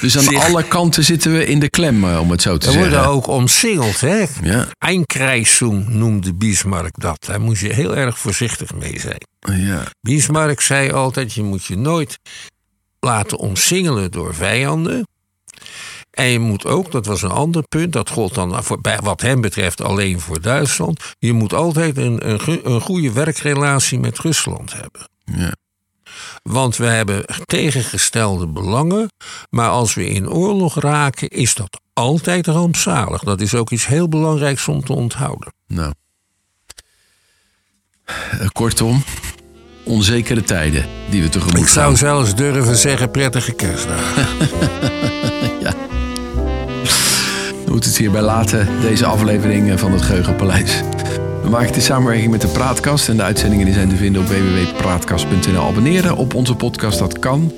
Dus 0.00 0.16
aan 0.16 0.22
Zich- 0.22 0.44
alle 0.44 0.62
kanten 0.62 1.04
zitten 1.04 1.32
we 1.32 1.46
in 1.46 1.58
de 1.58 1.70
klem, 1.70 2.04
eh, 2.04 2.20
om 2.20 2.30
het 2.30 2.42
zo 2.42 2.56
te 2.58 2.66
we 2.66 2.72
zeggen. 2.72 2.90
worden 2.90 3.08
ook 3.08 3.26
omsingeld. 3.26 4.00
Hè? 4.00 4.24
Ja, 4.42 4.68
noemde 5.88 6.34
Bismarck 6.34 7.00
dat. 7.00 7.24
Daar 7.24 7.40
moest 7.40 7.62
je 7.62 7.72
heel 7.72 7.96
erg 7.96 8.18
voorzichtig 8.18 8.74
mee 8.74 9.00
zijn. 9.00 9.20
ja, 9.60 9.82
Bismarck 10.00 10.60
zei 10.60 10.92
altijd: 10.92 11.32
je 11.32 11.42
moet 11.42 11.64
je 11.64 11.76
nooit 11.76 12.18
laten 13.00 13.38
omsingelen 13.38 14.10
door 14.10 14.34
vijanden. 14.34 15.06
En 16.10 16.26
je 16.26 16.38
moet 16.38 16.66
ook, 16.66 16.92
dat 16.92 17.06
was 17.06 17.22
een 17.22 17.30
ander 17.30 17.62
punt, 17.68 17.92
dat 17.92 18.10
gold 18.10 18.34
dan 18.34 18.64
voor, 18.64 18.80
bij, 18.80 18.98
wat 19.02 19.20
hem 19.20 19.40
betreft 19.40 19.80
alleen 19.82 20.20
voor 20.20 20.40
Duitsland. 20.40 21.00
Je 21.18 21.32
moet 21.32 21.52
altijd 21.52 21.96
een, 21.96 22.30
een, 22.30 22.60
een 22.72 22.80
goede 22.80 23.12
werkrelatie 23.12 23.98
met 23.98 24.18
Rusland 24.18 24.72
hebben. 24.72 25.08
ja. 25.24 25.52
Want 26.42 26.76
we 26.76 26.86
hebben 26.86 27.24
tegengestelde 27.44 28.46
belangen. 28.46 29.10
Maar 29.50 29.68
als 29.68 29.94
we 29.94 30.08
in 30.08 30.30
oorlog 30.30 30.80
raken, 30.80 31.28
is 31.28 31.54
dat 31.54 31.80
altijd 31.92 32.46
rampzalig. 32.46 33.22
Dat 33.22 33.40
is 33.40 33.54
ook 33.54 33.70
iets 33.70 33.86
heel 33.86 34.08
belangrijks 34.08 34.68
om 34.68 34.84
te 34.84 34.92
onthouden. 34.92 35.54
Nou. 35.66 35.92
Eh, 38.04 38.46
Kortom, 38.52 39.04
onzekere 39.84 40.42
tijden 40.42 40.86
die 41.10 41.22
we 41.22 41.28
tegemoet 41.28 41.58
Ik 41.58 41.68
zou 41.68 41.96
zelfs 41.96 42.34
durven 42.34 42.76
zeggen 42.76 43.10
prettige 43.10 43.52
kerstdagen. 43.52 44.26
We 47.64 47.70
moeten 47.70 47.90
het 47.90 47.98
hierbij 47.98 48.22
laten, 48.22 48.80
deze 48.80 49.06
aflevering 49.06 49.80
van 49.80 49.92
het 49.92 50.02
Geheugenpaleis. 50.02 50.82
We 51.44 51.50
maken 51.50 51.66
het 51.66 51.76
in 51.76 51.82
samenwerking 51.82 52.30
met 52.30 52.40
de 52.40 52.48
Praatkast. 52.48 53.08
En 53.08 53.16
de 53.16 53.22
uitzendingen 53.22 53.64
die 53.64 53.74
zijn 53.74 53.88
te 53.88 53.96
vinden 53.96 54.22
op 54.22 54.28
www.praatkast.nl. 54.28 55.66
Abonneren 55.66 56.16
op 56.16 56.34
onze 56.34 56.54
podcast, 56.54 56.98
dat 56.98 57.18
kan. 57.18 57.52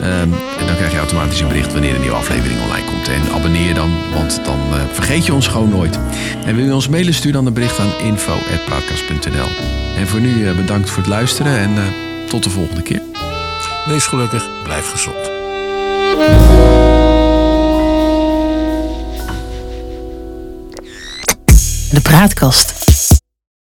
Ehm, 0.00 0.32
en 0.58 0.66
dan 0.66 0.76
krijg 0.76 0.92
je 0.92 0.98
automatisch 0.98 1.40
een 1.40 1.48
bericht 1.48 1.72
wanneer 1.72 1.94
een 1.94 2.00
nieuwe 2.00 2.16
aflevering 2.16 2.60
online 2.62 2.84
komt. 2.84 3.08
En 3.08 3.32
abonneer 3.34 3.74
dan, 3.74 3.90
want 4.14 4.40
dan 4.44 4.58
eh, 4.72 4.80
vergeet 4.92 5.26
je 5.26 5.34
ons 5.34 5.46
gewoon 5.46 5.68
nooit. 5.68 5.98
En 6.44 6.56
wil 6.56 6.64
je 6.64 6.74
ons 6.74 6.88
mailen, 6.88 7.14
stuur 7.14 7.32
dan 7.32 7.46
een 7.46 7.52
bericht 7.52 7.78
aan 7.78 7.98
info.praatkast.nl. 8.02 9.48
En 9.96 10.06
voor 10.06 10.20
nu 10.20 10.48
eh, 10.48 10.56
bedankt 10.56 10.90
voor 10.90 11.02
het 11.02 11.12
luisteren 11.12 11.58
en 11.58 11.76
eh, 11.76 11.82
tot 12.28 12.44
de 12.44 12.50
volgende 12.50 12.82
keer. 12.82 13.02
Wees 13.86 14.06
gelukkig, 14.06 14.48
blijf 14.62 14.90
gezond. 14.90 15.24
De 21.90 22.00
Praatkast. 22.02 23.17